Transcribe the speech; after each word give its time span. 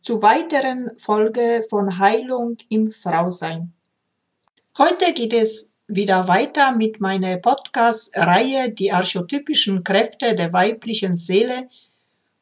zu 0.00 0.22
weiteren 0.22 0.90
Folge 0.98 1.64
von 1.68 1.98
Heilung 1.98 2.56
im 2.68 2.92
Frausein. 2.92 3.72
Heute 4.78 5.12
geht 5.12 5.32
es 5.32 5.72
wieder 5.88 6.28
weiter 6.28 6.76
mit 6.76 7.00
meiner 7.00 7.36
Podcast-Reihe 7.36 8.70
Die 8.70 8.92
archetypischen 8.92 9.84
Kräfte 9.84 10.34
der 10.34 10.52
weiblichen 10.52 11.16
Seele. 11.16 11.68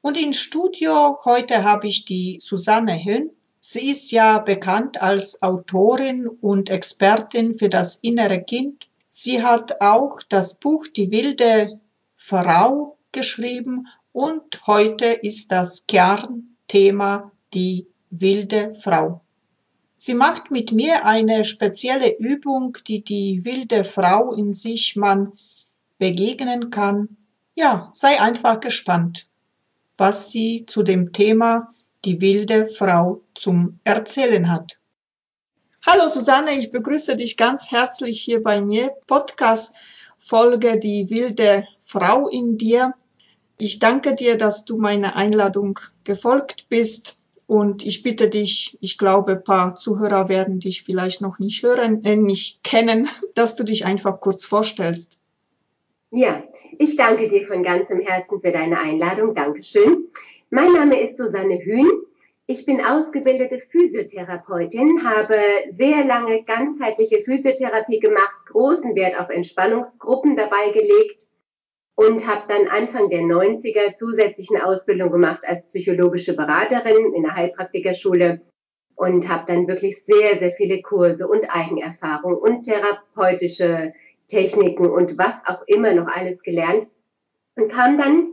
Und 0.01 0.21
im 0.21 0.33
Studio 0.33 1.19
heute 1.25 1.65
habe 1.65 1.87
ich 1.87 2.05
die 2.05 2.39
Susanne 2.41 3.03
Höhn. 3.05 3.31
Sie 3.61 3.91
ist 3.91 4.11
ja 4.11 4.39
bekannt 4.39 5.01
als 5.01 5.43
Autorin 5.43 6.27
und 6.27 6.71
Expertin 6.71 7.59
für 7.59 7.69
das 7.69 7.97
innere 7.97 8.43
Kind. 8.43 8.89
Sie 9.09 9.43
hat 9.43 9.81
auch 9.81 10.21
das 10.29 10.59
Buch 10.59 10.87
Die 10.89 11.11
wilde 11.11 11.81
Frau 12.17 12.99
geschrieben 13.13 13.87
und 14.13 14.67
heute 14.67 15.07
ist 15.07 15.53
das 15.53 15.87
Kernthema 15.87 17.31
die 17.55 17.87
wilde 18.11 18.75
Frau. 18.81 19.23
Sie 19.97 20.15
macht 20.15 20.51
mit 20.51 20.73
mir 20.73 21.07
eine 21.07 21.45
spezielle 21.45 22.17
Übung, 22.19 22.77
die 22.87 23.03
die 23.03 23.45
wilde 23.45 23.85
Frau 23.85 24.33
in 24.33 24.53
sich 24.53 24.97
man 24.97 25.33
begegnen 25.99 26.71
kann. 26.71 27.17
Ja, 27.55 27.91
sei 27.93 28.21
einfach 28.21 28.61
gespannt, 28.61 29.29
was 29.97 30.31
sie 30.31 30.67
zu 30.67 30.83
dem 30.83 31.13
Thema 31.13 31.73
die 32.05 32.21
wilde 32.21 32.69
Frau 32.69 33.23
zum 33.35 33.79
Erzählen 33.85 34.51
hat. 34.51 34.79
Hallo 35.87 36.09
Susanne, 36.09 36.59
ich 36.59 36.71
begrüße 36.71 37.17
dich 37.17 37.37
ganz 37.37 37.71
herzlich 37.71 38.21
hier 38.23 38.43
bei 38.43 38.61
mir. 38.61 38.95
Podcast 39.07 39.75
Folge 40.19 40.79
Die 40.79 41.11
wilde 41.11 41.69
Frau 41.79 42.29
in 42.29 42.57
dir. 42.57 42.95
Ich 43.59 43.79
danke 43.79 44.15
dir, 44.15 44.37
dass 44.37 44.65
du 44.65 44.79
meiner 44.79 45.17
Einladung 45.17 45.79
gefolgt 46.03 46.69
bist. 46.69 47.19
Und 47.47 47.85
ich 47.85 48.03
bitte 48.03 48.29
dich, 48.29 48.79
ich 48.81 48.97
glaube, 48.97 49.33
ein 49.33 49.45
paar 49.45 49.77
Zuhörer 49.77 50.29
werden 50.29 50.61
dich 50.61 50.83
vielleicht 50.83 51.21
noch 51.21 51.39
nicht 51.39 51.63
hören, 51.63 52.03
äh, 52.05 52.17
nicht 52.17 52.63
kennen, 52.65 53.09
dass 53.35 53.57
du 53.57 53.65
dich 53.65 53.85
einfach 53.85 54.21
kurz 54.21 54.45
vorstellst. 54.45 55.19
Ja, 56.11 56.43
ich 56.79 56.97
danke 56.97 57.29
dir 57.29 57.47
von 57.47 57.63
ganzem 57.63 58.01
Herzen 58.01 58.41
für 58.41 58.53
deine 58.53 58.81
Einladung. 58.81 59.35
Dankeschön. 59.35 60.09
Mein 60.51 60.73
Name 60.73 61.01
ist 61.01 61.17
Susanne 61.17 61.59
Hühn. 61.59 61.91
Ich 62.47 62.67
bin 62.67 62.85
ausgebildete 62.85 63.59
Physiotherapeutin, 63.59 65.03
habe 65.03 65.37
sehr 65.71 66.05
lange 66.05 66.45
ganzheitliche 66.45 67.23
Physiotherapie 67.23 68.01
gemacht, 68.01 68.47
großen 68.47 68.95
Wert 68.95 69.19
auf 69.19 69.31
Entspannungsgruppen 69.31 70.37
dabei 70.37 70.71
gelegt 70.73 71.31
und 71.97 72.27
habe 72.27 72.45
dann 72.49 72.69
Anfang 72.69 73.09
der 73.09 73.23
90er 73.23 73.95
zusätzlich 73.95 74.51
eine 74.51 74.67
Ausbildung 74.67 75.11
gemacht 75.11 75.43
als 75.47 75.67
psychologische 75.67 76.35
Beraterin 76.35 77.13
in 77.15 77.23
der 77.23 77.35
Heilpraktikerschule 77.35 78.41
und 78.97 79.29
habe 79.29 79.45
dann 79.47 79.69
wirklich 79.69 80.05
sehr, 80.05 80.37
sehr 80.37 80.51
viele 80.51 80.83
Kurse 80.83 81.29
und 81.29 81.47
Eigenerfahrung 81.49 82.37
und 82.37 82.63
therapeutische 82.63 83.93
Techniken 84.27 84.87
und 84.87 85.19
was 85.19 85.47
auch 85.47 85.63
immer 85.67 85.93
noch 85.95 86.07
alles 86.07 86.43
gelernt 86.43 86.89
und 87.57 87.71
kam 87.71 87.99
dann 87.99 88.33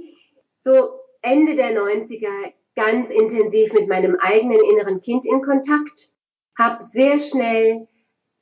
so 0.60 1.00
Ende 1.22 1.56
der 1.56 1.76
90er 1.76 2.54
ganz 2.76 3.10
intensiv 3.10 3.74
mit 3.74 3.88
meinem 3.88 4.18
eigenen 4.20 4.60
inneren 4.72 5.02
Kind 5.02 5.26
in 5.26 5.42
Kontakt, 5.42 6.12
habe 6.58 6.82
sehr 6.84 7.20
schnell 7.20 7.88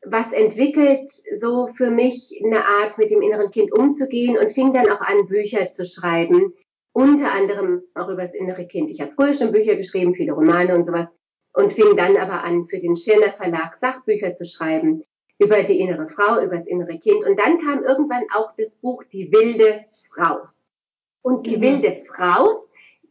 was 0.06 0.34
entwickelt, 0.34 1.10
so 1.34 1.68
für 1.68 1.92
mich 1.92 2.42
eine 2.44 2.66
Art 2.66 2.98
mit 2.98 3.12
dem 3.12 3.22
inneren 3.22 3.52
Kind 3.52 3.72
umzugehen 3.72 4.38
und 4.38 4.52
fing 4.52 4.74
dann 4.74 4.90
auch 4.90 5.02
an, 5.02 5.28
Bücher 5.28 5.72
zu 5.72 5.86
schreiben, 5.86 6.54
unter 6.94 7.34
anderem 7.34 7.84
auch 7.96 8.10
über 8.10 8.22
das 8.22 8.34
innere 8.34 8.66
Kind. 8.66 8.90
Ich 8.90 9.02
habe 9.02 9.12
früher 9.16 9.34
schon 9.34 9.52
Bücher 9.52 9.76
geschrieben, 9.76 10.16
viele 10.16 10.34
Romane 10.34 10.74
und 10.76 10.84
sowas 10.84 11.20
und 11.54 11.74
fing 11.74 11.96
dann 11.96 12.18
aber 12.18 12.44
an, 12.44 12.68
für 12.68 12.80
den 12.80 12.96
Schirner 12.96 13.32
Verlag 13.32 13.76
Sachbücher 13.76 14.34
zu 14.34 14.46
schreiben 14.46 15.04
über 15.38 15.64
die 15.64 15.80
innere 15.80 16.08
Frau, 16.08 16.42
über 16.44 16.56
das 16.56 16.68
innere 16.68 16.98
Kind. 17.00 17.26
Und 17.26 17.40
dann 17.40 17.60
kam 17.60 17.84
irgendwann 17.84 18.24
auch 18.36 18.54
das 18.58 18.76
Buch 18.76 19.04
Die 19.12 19.32
wilde 19.32 19.86
Frau. 20.14 20.40
Und 21.22 21.46
die 21.46 21.58
mhm. 21.58 21.62
wilde 21.62 21.96
Frau 21.96 22.66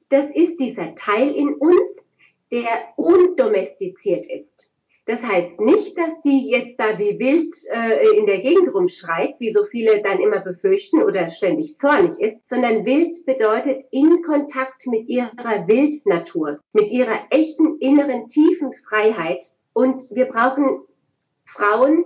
das 0.09 0.31
ist 0.35 0.59
dieser 0.59 0.95
Teil 0.95 1.35
in 1.35 1.55
uns, 1.55 2.03
der 2.51 2.69
undomestiziert 2.97 4.27
ist. 4.27 4.68
Das 5.09 5.27
heißt 5.27 5.61
nicht, 5.61 5.97
dass 5.97 6.21
die 6.21 6.51
jetzt 6.51 6.79
da 6.79 6.99
wie 6.99 7.19
wild 7.19 7.55
äh, 7.73 8.19
in 8.19 8.27
der 8.27 8.41
Gegend 8.41 8.75
rumschreit, 8.75 9.37
wie 9.39 9.51
so 9.51 9.65
viele 9.65 10.03
dann 10.03 10.21
immer 10.21 10.41
befürchten 10.41 11.03
oder 11.03 11.29
ständig 11.29 11.79
zornig 11.79 12.21
ist, 12.21 12.47
sondern 12.47 12.85
wild 12.85 13.17
bedeutet 13.25 13.87
in 13.91 14.21
Kontakt 14.21 14.87
mit 14.87 15.09
ihrer 15.09 15.67
Wildnatur, 15.67 16.61
mit 16.75 16.91
ihrer 16.91 17.19
echten 17.31 17.79
inneren 17.81 18.27
tiefen 18.27 18.75
Freiheit. 18.87 19.43
Und 19.73 20.03
wir 20.11 20.27
brauchen 20.27 20.83
Frauen, 21.47 22.05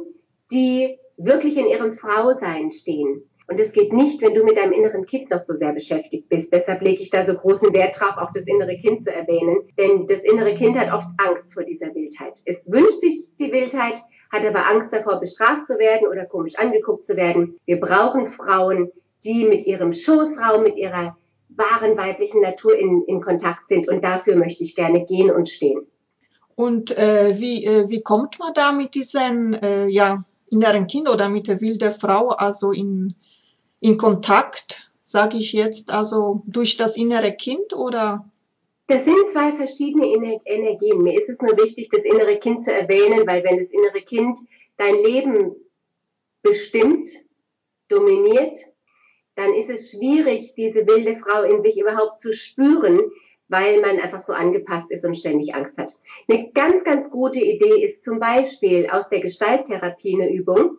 die 0.53 0.97
wirklich 1.17 1.57
in 1.57 1.67
ihrem 1.67 1.95
Frausein 1.95 2.71
stehen. 2.71 3.29
Und 3.49 3.59
es 3.59 3.73
geht 3.73 3.93
nicht, 3.93 4.21
wenn 4.23 4.35
du 4.35 4.45
mit 4.45 4.57
deinem 4.57 4.73
inneren 4.73 5.05
Kind 5.05 5.31
noch 5.31 5.41
so 5.41 5.55
sehr 5.55 5.73
beschäftigt 5.73 6.29
bist. 6.29 6.53
Deshalb 6.53 6.81
lege 6.83 7.03
ich 7.03 7.11
da 7.11 7.25
so 7.25 7.35
großen 7.35 7.73
Wert 7.73 7.99
drauf, 7.99 8.17
auch 8.17 8.33
das 8.33 8.47
innere 8.47 8.77
Kind 8.77 9.03
zu 9.03 9.15
erwähnen. 9.15 9.59
Denn 9.79 10.07
das 10.07 10.23
innere 10.25 10.55
Kind 10.55 10.79
hat 10.79 10.93
oft 10.93 11.09
Angst 11.19 11.53
vor 11.53 11.65
dieser 11.65 11.95
Wildheit. 11.95 12.41
Es 12.45 12.71
wünscht 12.71 13.01
sich 13.01 13.35
die 13.39 13.53
Wildheit, 13.53 13.99
hat 14.31 14.47
aber 14.47 14.69
Angst 14.69 14.93
davor, 14.93 15.21
bestraft 15.21 15.67
zu 15.67 15.79
werden 15.79 16.09
oder 16.09 16.25
komisch 16.25 16.57
angeguckt 16.57 17.05
zu 17.05 17.17
werden. 17.17 17.59
Wir 17.67 17.81
brauchen 17.81 18.27
Frauen, 18.27 18.91
die 19.25 19.45
mit 19.45 19.67
ihrem 19.67 19.93
Schoßraum, 19.93 20.63
mit 20.63 20.77
ihrer 20.77 21.17
wahren 21.49 21.99
weiblichen 21.99 22.41
Natur 22.41 22.77
in, 22.79 23.03
in 23.07 23.21
Kontakt 23.21 23.69
sind. 23.69 23.89
Und 23.89 24.05
dafür 24.05 24.37
möchte 24.37 24.65
ich 24.65 24.75
gerne 24.75 25.05
gehen 25.05 25.31
und 25.31 25.49
stehen. 25.49 25.87
Und 26.55 26.97
äh, 26.97 27.39
wie, 27.39 27.65
äh, 27.65 27.89
wie 27.89 28.03
kommt 28.03 28.39
man 28.39 28.53
da 28.55 28.73
mit 28.73 28.95
diesem 28.95 29.53
äh, 29.55 29.89
ja, 29.89 30.25
inneren 30.51 30.87
Kind 30.87 31.09
oder 31.09 31.29
mit 31.29 31.49
der 31.49 31.61
wilden 31.61 31.93
Frau 31.93 32.29
also 32.29 32.73
in, 32.73 33.15
in 33.83 33.99
Kontakt, 33.99 34.91
sage 35.03 35.37
ich 35.37 35.53
jetzt, 35.53 35.91
also 35.91 36.43
durch 36.47 36.77
das 36.77 36.97
innere 36.97 37.33
Kind 37.33 37.75
oder? 37.75 38.31
Das 38.87 39.05
sind 39.05 39.27
zwei 39.31 39.53
verschiedene 39.53 40.07
Energien. 40.45 41.03
Mir 41.03 41.19
ist 41.19 41.29
es 41.29 41.43
nur 41.43 41.57
wichtig, 41.59 41.89
das 41.91 42.05
innere 42.05 42.39
Kind 42.39 42.63
zu 42.63 42.73
erwähnen, 42.73 43.27
weil 43.27 43.43
wenn 43.43 43.59
das 43.59 43.73
innere 43.73 44.03
Kind 44.03 44.39
dein 44.77 44.95
Leben 44.95 45.57
bestimmt, 46.43 47.09
dominiert, 47.89 48.57
dann 49.35 49.53
ist 49.55 49.69
es 49.69 49.91
schwierig, 49.91 50.55
diese 50.55 50.87
wilde 50.87 51.17
Frau 51.17 51.43
in 51.43 51.61
sich 51.61 51.79
überhaupt 51.79 52.21
zu 52.21 52.33
spüren, 52.33 53.01
weil 53.49 53.81
man 53.81 53.99
einfach 53.99 54.21
so 54.21 54.33
angepasst 54.33 54.93
ist 54.93 55.05
und 55.05 55.17
ständig 55.17 55.55
Angst 55.55 55.77
hat. 55.77 55.93
Eine 56.29 56.53
ganz, 56.53 56.85
ganz 56.85 57.11
gute 57.11 57.41
Idee 57.41 57.83
ist 57.83 58.03
zum 58.05 58.21
Beispiel 58.21 58.89
aus 58.91 59.09
der 59.09 59.21
Gestalttherapie 59.21 60.15
eine 60.15 60.33
Übung, 60.33 60.79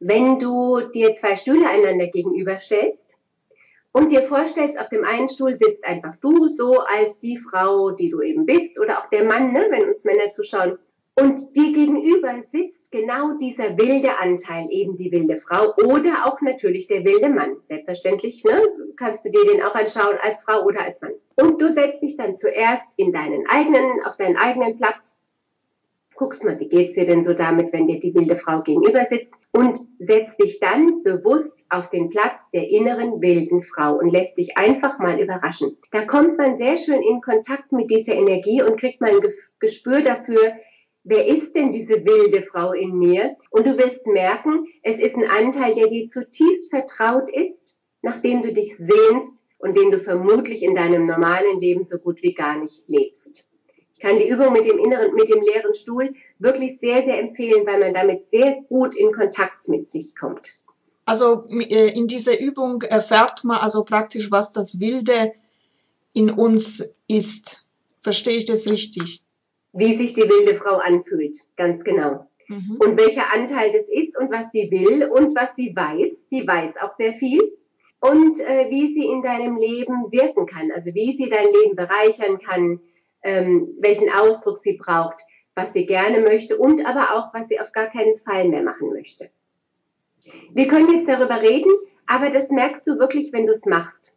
wenn 0.00 0.38
du 0.38 0.80
dir 0.80 1.14
zwei 1.14 1.36
Stühle 1.36 1.68
einander 1.68 2.06
gegenüberstellst 2.06 3.18
und 3.92 4.12
dir 4.12 4.22
vorstellst, 4.22 4.78
auf 4.78 4.88
dem 4.88 5.04
einen 5.04 5.28
Stuhl 5.28 5.56
sitzt 5.56 5.84
einfach 5.84 6.16
du 6.20 6.48
so 6.48 6.80
als 6.80 7.20
die 7.20 7.38
Frau, 7.38 7.90
die 7.90 8.10
du 8.10 8.20
eben 8.20 8.46
bist, 8.46 8.78
oder 8.78 8.98
auch 8.98 9.10
der 9.10 9.24
Mann, 9.24 9.52
ne, 9.52 9.66
wenn 9.70 9.88
uns 9.88 10.04
Männer 10.04 10.30
zuschauen. 10.30 10.78
Und 11.20 11.56
dir 11.56 11.72
gegenüber 11.72 12.42
sitzt 12.42 12.92
genau 12.92 13.36
dieser 13.38 13.76
wilde 13.76 14.20
Anteil, 14.20 14.68
eben 14.70 14.96
die 14.96 15.10
wilde 15.10 15.36
Frau 15.36 15.74
oder 15.84 16.26
auch 16.26 16.40
natürlich 16.42 16.86
der 16.86 17.04
wilde 17.04 17.28
Mann. 17.28 17.56
Selbstverständlich 17.60 18.44
ne, 18.44 18.62
kannst 18.94 19.24
du 19.24 19.30
dir 19.30 19.44
den 19.50 19.62
auch 19.64 19.74
anschauen 19.74 20.16
als 20.20 20.42
Frau 20.42 20.62
oder 20.62 20.82
als 20.82 21.00
Mann. 21.00 21.14
Und 21.34 21.60
du 21.60 21.68
setzt 21.70 22.02
dich 22.02 22.16
dann 22.16 22.36
zuerst 22.36 22.86
in 22.94 23.12
deinen 23.12 23.48
eigenen, 23.48 24.00
auf 24.04 24.16
deinen 24.16 24.36
eigenen 24.36 24.76
Platz, 24.76 25.18
guckst 26.14 26.44
mal, 26.44 26.60
wie 26.60 26.68
geht's 26.68 26.94
dir 26.94 27.04
denn 27.04 27.24
so 27.24 27.34
damit, 27.34 27.72
wenn 27.72 27.88
dir 27.88 27.98
die 27.98 28.14
wilde 28.14 28.36
Frau 28.36 28.60
gegenüber 28.62 29.04
sitzt 29.04 29.34
und 29.58 29.76
setzt 29.98 30.40
dich 30.40 30.60
dann 30.60 31.02
bewusst 31.02 31.58
auf 31.68 31.90
den 31.90 32.10
Platz 32.10 32.48
der 32.52 32.68
inneren 32.68 33.20
wilden 33.20 33.60
Frau 33.60 33.98
und 33.98 34.08
lässt 34.08 34.38
dich 34.38 34.56
einfach 34.56 35.00
mal 35.00 35.20
überraschen. 35.20 35.76
Da 35.90 36.04
kommt 36.04 36.38
man 36.38 36.56
sehr 36.56 36.76
schön 36.76 37.02
in 37.02 37.20
Kontakt 37.20 37.72
mit 37.72 37.90
dieser 37.90 38.14
Energie 38.14 38.62
und 38.62 38.78
kriegt 38.78 39.00
mal 39.00 39.10
ein 39.10 39.28
Gespür 39.58 40.00
dafür, 40.00 40.52
wer 41.02 41.26
ist 41.26 41.56
denn 41.56 41.72
diese 41.72 42.04
wilde 42.06 42.40
Frau 42.40 42.72
in 42.72 42.96
mir? 43.00 43.34
Und 43.50 43.66
du 43.66 43.76
wirst 43.76 44.06
merken, 44.06 44.64
es 44.84 45.00
ist 45.00 45.16
ein 45.16 45.28
Anteil, 45.28 45.74
der 45.74 45.88
dir 45.88 46.06
zutiefst 46.06 46.70
vertraut 46.70 47.28
ist, 47.28 47.80
nachdem 48.00 48.42
du 48.42 48.52
dich 48.52 48.76
sehnst 48.76 49.44
und 49.58 49.76
den 49.76 49.90
du 49.90 49.98
vermutlich 49.98 50.62
in 50.62 50.76
deinem 50.76 51.04
normalen 51.04 51.58
Leben 51.58 51.82
so 51.82 51.98
gut 51.98 52.22
wie 52.22 52.34
gar 52.34 52.60
nicht 52.60 52.84
lebst. 52.86 53.47
Ich 53.98 54.04
kann 54.04 54.18
die 54.18 54.28
Übung 54.28 54.52
mit 54.52 54.64
dem 54.64 54.78
inneren, 54.78 55.14
mit 55.14 55.28
dem 55.28 55.42
leeren 55.42 55.74
Stuhl 55.74 56.14
wirklich 56.38 56.78
sehr, 56.78 57.02
sehr 57.02 57.20
empfehlen, 57.20 57.66
weil 57.66 57.80
man 57.80 57.94
damit 57.94 58.26
sehr 58.30 58.62
gut 58.68 58.94
in 58.96 59.12
Kontakt 59.12 59.68
mit 59.68 59.88
sich 59.88 60.14
kommt. 60.16 60.60
Also 61.04 61.46
äh, 61.48 61.88
in 61.88 62.06
dieser 62.06 62.38
Übung 62.38 62.82
erfährt 62.82 63.44
man 63.44 63.58
also 63.58 63.82
praktisch, 63.82 64.30
was 64.30 64.52
das 64.52 64.78
Wilde 64.78 65.32
in 66.12 66.30
uns 66.30 66.88
ist. 67.08 67.66
Verstehe 68.02 68.38
ich 68.38 68.44
das 68.44 68.68
richtig? 68.70 69.22
wie 69.72 69.94
sich 69.94 70.14
die 70.14 70.22
wilde 70.22 70.54
Frau 70.54 70.76
anfühlt, 70.76 71.36
ganz 71.56 71.84
genau. 71.84 72.26
Mhm. 72.48 72.78
Und 72.78 72.98
welcher 72.98 73.32
Anteil 73.32 73.72
das 73.72 73.88
ist 73.88 74.18
und 74.18 74.30
was 74.30 74.50
sie 74.52 74.70
will 74.70 75.08
und 75.10 75.36
was 75.36 75.54
sie 75.54 75.74
weiß. 75.74 76.28
Die 76.30 76.46
weiß 76.46 76.78
auch 76.78 76.92
sehr 76.92 77.12
viel. 77.12 77.40
Und 78.00 78.38
äh, 78.40 78.70
wie 78.70 78.86
sie 78.86 79.06
in 79.06 79.22
deinem 79.22 79.56
Leben 79.56 80.10
wirken 80.10 80.46
kann, 80.46 80.70
also 80.72 80.94
wie 80.94 81.12
sie 81.16 81.28
dein 81.28 81.46
Leben 81.46 81.76
bereichern 81.76 82.38
kann, 82.38 82.80
ähm, 83.22 83.68
welchen 83.80 84.10
Ausdruck 84.12 84.58
sie 84.58 84.76
braucht, 84.76 85.20
was 85.54 85.72
sie 85.72 85.86
gerne 85.86 86.20
möchte 86.20 86.56
und 86.56 86.86
aber 86.86 87.14
auch, 87.14 87.34
was 87.34 87.48
sie 87.48 87.60
auf 87.60 87.72
gar 87.72 87.88
keinen 87.88 88.16
Fall 88.16 88.48
mehr 88.48 88.62
machen 88.62 88.92
möchte. 88.92 89.30
Wir 90.52 90.68
können 90.68 90.92
jetzt 90.92 91.08
darüber 91.08 91.40
reden, 91.40 91.72
aber 92.06 92.30
das 92.30 92.50
merkst 92.50 92.86
du 92.86 92.98
wirklich, 92.98 93.32
wenn 93.32 93.46
du 93.46 93.52
es 93.52 93.66
machst. 93.66 94.14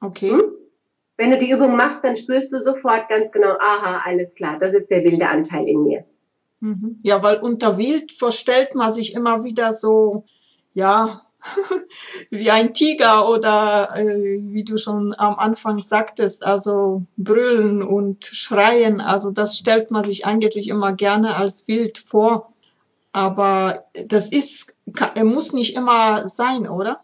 Okay. 0.00 0.30
Hm? 0.30 0.52
Wenn 1.16 1.30
du 1.32 1.38
die 1.38 1.50
Übung 1.50 1.74
machst, 1.74 2.04
dann 2.04 2.16
spürst 2.16 2.52
du 2.52 2.60
sofort 2.60 3.08
ganz 3.08 3.32
genau, 3.32 3.56
aha, 3.58 4.02
alles 4.04 4.36
klar, 4.36 4.56
das 4.58 4.72
ist 4.72 4.88
der 4.88 5.02
wilde 5.02 5.28
Anteil 5.28 5.66
in 5.66 5.82
mir. 5.82 6.04
Mhm. 6.60 6.98
Ja, 7.02 7.22
weil 7.22 7.38
unter 7.38 7.76
wild 7.76 8.12
verstellt 8.12 8.74
man 8.74 8.92
sich 8.92 9.14
immer 9.14 9.42
wieder 9.42 9.74
so, 9.74 10.24
ja, 10.74 11.22
wie 12.30 12.50
ein 12.50 12.74
Tiger 12.74 13.28
oder 13.28 13.94
äh, 13.96 14.38
wie 14.40 14.64
du 14.64 14.76
schon 14.76 15.14
am 15.16 15.38
Anfang 15.38 15.78
sagtest, 15.80 16.44
also 16.44 17.02
brüllen 17.16 17.82
und 17.82 18.24
schreien. 18.24 19.00
Also 19.00 19.30
das 19.30 19.56
stellt 19.56 19.90
man 19.90 20.04
sich 20.04 20.26
eigentlich 20.26 20.68
immer 20.68 20.92
gerne 20.92 21.36
als 21.36 21.68
wild 21.68 21.98
vor. 21.98 22.52
Aber 23.12 23.84
das 24.06 24.30
ist, 24.30 24.76
kann, 24.94 25.26
muss 25.26 25.52
nicht 25.52 25.76
immer 25.76 26.28
sein, 26.28 26.68
oder? 26.68 27.00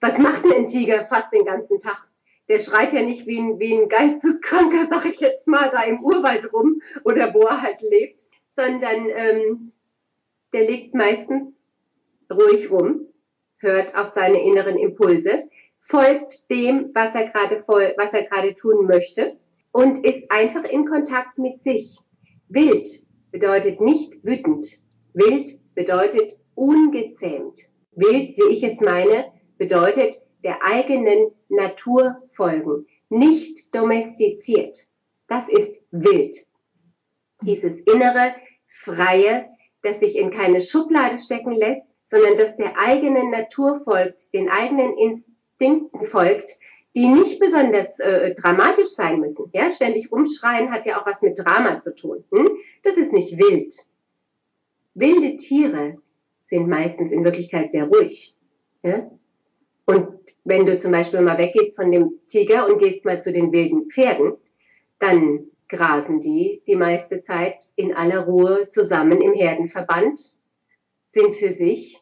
Was 0.00 0.18
macht 0.18 0.44
denn 0.44 0.52
ein 0.52 0.66
Tiger 0.66 1.04
fast 1.04 1.32
den 1.32 1.44
ganzen 1.44 1.78
Tag? 1.78 2.06
der 2.48 2.58
schreit 2.58 2.92
ja 2.92 3.02
nicht 3.02 3.26
wie 3.26 3.38
ein, 3.38 3.58
wie 3.58 3.74
ein 3.74 3.88
Geisteskranker, 3.88 4.86
sag 4.90 5.06
ich 5.06 5.20
jetzt 5.20 5.46
mal, 5.46 5.70
da 5.70 5.82
im 5.82 6.02
Urwald 6.04 6.52
rum 6.52 6.82
oder 7.04 7.32
wo 7.34 7.42
er 7.42 7.62
halt 7.62 7.80
lebt, 7.80 8.24
sondern 8.50 9.08
ähm, 9.08 9.72
der 10.52 10.66
liegt 10.66 10.94
meistens 10.94 11.66
ruhig 12.30 12.70
rum, 12.70 13.06
hört 13.62 13.96
auf 13.96 14.08
seine 14.08 14.42
inneren 14.42 14.76
Impulse, 14.76 15.48
folgt 15.80 16.50
dem, 16.50 16.90
was 16.94 17.14
er 17.14 17.28
gerade 17.28 17.62
was 17.66 18.12
er 18.12 18.24
gerade 18.24 18.54
tun 18.54 18.86
möchte 18.86 19.38
und 19.72 20.04
ist 20.04 20.30
einfach 20.30 20.64
in 20.64 20.86
Kontakt 20.86 21.38
mit 21.38 21.58
sich. 21.58 21.98
Wild 22.48 22.88
bedeutet 23.30 23.80
nicht 23.80 24.24
wütend. 24.24 24.66
Wild 25.14 25.58
bedeutet 25.74 26.38
ungezähmt. 26.54 27.58
Wild, 27.92 28.36
wie 28.36 28.52
ich 28.52 28.62
es 28.62 28.80
meine, 28.80 29.32
bedeutet 29.58 30.20
der 30.44 30.64
eigenen 30.64 31.32
Natur 31.48 32.22
folgen, 32.26 32.86
nicht 33.08 33.74
domestiziert. 33.74 34.86
Das 35.28 35.48
ist 35.48 35.74
wild. 35.90 36.34
Dieses 37.42 37.80
innere, 37.80 38.34
freie, 38.66 39.48
das 39.82 40.00
sich 40.00 40.16
in 40.16 40.30
keine 40.30 40.60
Schublade 40.60 41.18
stecken 41.18 41.52
lässt, 41.52 41.91
sondern 42.12 42.36
das 42.36 42.58
der 42.58 42.78
eigenen 42.78 43.30
Natur 43.30 43.80
folgt, 43.82 44.34
den 44.34 44.50
eigenen 44.50 44.98
Instinkten 44.98 46.04
folgt, 46.04 46.50
die 46.94 47.08
nicht 47.08 47.40
besonders 47.40 48.00
äh, 48.00 48.34
dramatisch 48.34 48.90
sein 48.90 49.18
müssen. 49.18 49.48
Ja, 49.54 49.70
ständig 49.70 50.12
umschreien 50.12 50.72
hat 50.72 50.84
ja 50.84 51.00
auch 51.00 51.06
was 51.06 51.22
mit 51.22 51.38
Drama 51.38 51.80
zu 51.80 51.94
tun. 51.94 52.22
Hm? 52.30 52.50
Das 52.82 52.98
ist 52.98 53.14
nicht 53.14 53.38
wild. 53.38 53.74
Wilde 54.92 55.36
Tiere 55.36 56.02
sind 56.42 56.68
meistens 56.68 57.12
in 57.12 57.24
Wirklichkeit 57.24 57.70
sehr 57.70 57.86
ruhig. 57.86 58.36
Ja? 58.82 59.10
Und 59.86 60.06
wenn 60.44 60.66
du 60.66 60.76
zum 60.76 60.92
Beispiel 60.92 61.22
mal 61.22 61.38
weggehst 61.38 61.76
von 61.76 61.90
dem 61.90 62.20
Tiger 62.28 62.68
und 62.68 62.78
gehst 62.78 63.06
mal 63.06 63.22
zu 63.22 63.32
den 63.32 63.52
wilden 63.52 63.88
Pferden, 63.90 64.34
dann 64.98 65.46
grasen 65.66 66.20
die 66.20 66.60
die 66.66 66.76
meiste 66.76 67.22
Zeit 67.22 67.70
in 67.74 67.94
aller 67.94 68.26
Ruhe 68.26 68.68
zusammen 68.68 69.22
im 69.22 69.32
Herdenverband, 69.32 70.20
sind 71.04 71.34
für 71.34 71.48
sich 71.48 72.01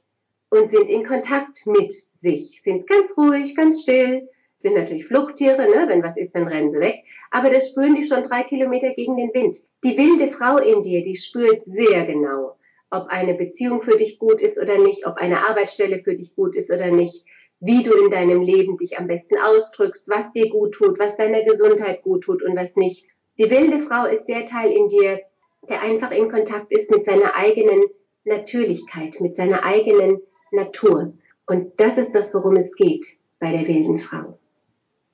und 0.50 0.68
sind 0.68 0.88
in 0.88 1.04
Kontakt 1.04 1.66
mit 1.66 1.92
sich, 2.12 2.60
sind 2.62 2.86
ganz 2.86 3.16
ruhig, 3.16 3.56
ganz 3.56 3.82
still, 3.82 4.28
sind 4.56 4.74
natürlich 4.74 5.06
Fluchttiere, 5.06 5.66
ne? 5.68 5.86
wenn 5.88 6.02
was 6.02 6.16
ist, 6.16 6.34
dann 6.36 6.46
rennen 6.46 6.70
sie 6.70 6.80
weg, 6.80 7.04
aber 7.30 7.48
das 7.48 7.70
spüren 7.70 7.94
die 7.94 8.04
schon 8.04 8.22
drei 8.22 8.42
Kilometer 8.42 8.90
gegen 8.90 9.16
den 9.16 9.32
Wind. 9.32 9.56
Die 9.82 9.96
wilde 9.96 10.28
Frau 10.28 10.58
in 10.58 10.82
dir, 10.82 11.02
die 11.02 11.16
spürt 11.16 11.64
sehr 11.64 12.04
genau, 12.04 12.56
ob 12.90 13.06
eine 13.08 13.34
Beziehung 13.34 13.80
für 13.80 13.96
dich 13.96 14.18
gut 14.18 14.40
ist 14.40 14.60
oder 14.60 14.78
nicht, 14.78 15.06
ob 15.06 15.16
eine 15.16 15.48
Arbeitsstelle 15.48 16.02
für 16.02 16.14
dich 16.14 16.34
gut 16.34 16.56
ist 16.56 16.70
oder 16.70 16.90
nicht, 16.90 17.24
wie 17.60 17.82
du 17.82 17.92
in 17.92 18.10
deinem 18.10 18.42
Leben 18.42 18.76
dich 18.76 18.98
am 18.98 19.06
besten 19.06 19.38
ausdrückst, 19.38 20.08
was 20.08 20.32
dir 20.32 20.50
gut 20.50 20.72
tut, 20.72 20.98
was 20.98 21.16
deiner 21.16 21.42
Gesundheit 21.42 22.02
gut 22.02 22.24
tut 22.24 22.42
und 22.42 22.56
was 22.56 22.76
nicht. 22.76 23.06
Die 23.38 23.50
wilde 23.50 23.80
Frau 23.80 24.06
ist 24.06 24.26
der 24.26 24.44
Teil 24.44 24.72
in 24.72 24.88
dir, 24.88 25.20
der 25.68 25.82
einfach 25.82 26.10
in 26.10 26.30
Kontakt 26.30 26.72
ist 26.72 26.90
mit 26.90 27.04
seiner 27.04 27.34
eigenen 27.36 27.82
Natürlichkeit, 28.24 29.20
mit 29.20 29.34
seiner 29.34 29.64
eigenen 29.64 30.20
Natur. 30.50 31.12
Und 31.46 31.80
das 31.80 31.98
ist 31.98 32.14
das, 32.14 32.34
worum 32.34 32.56
es 32.56 32.76
geht 32.76 33.04
bei 33.38 33.52
der 33.52 33.66
wilden 33.66 33.98
Frau. 33.98 34.38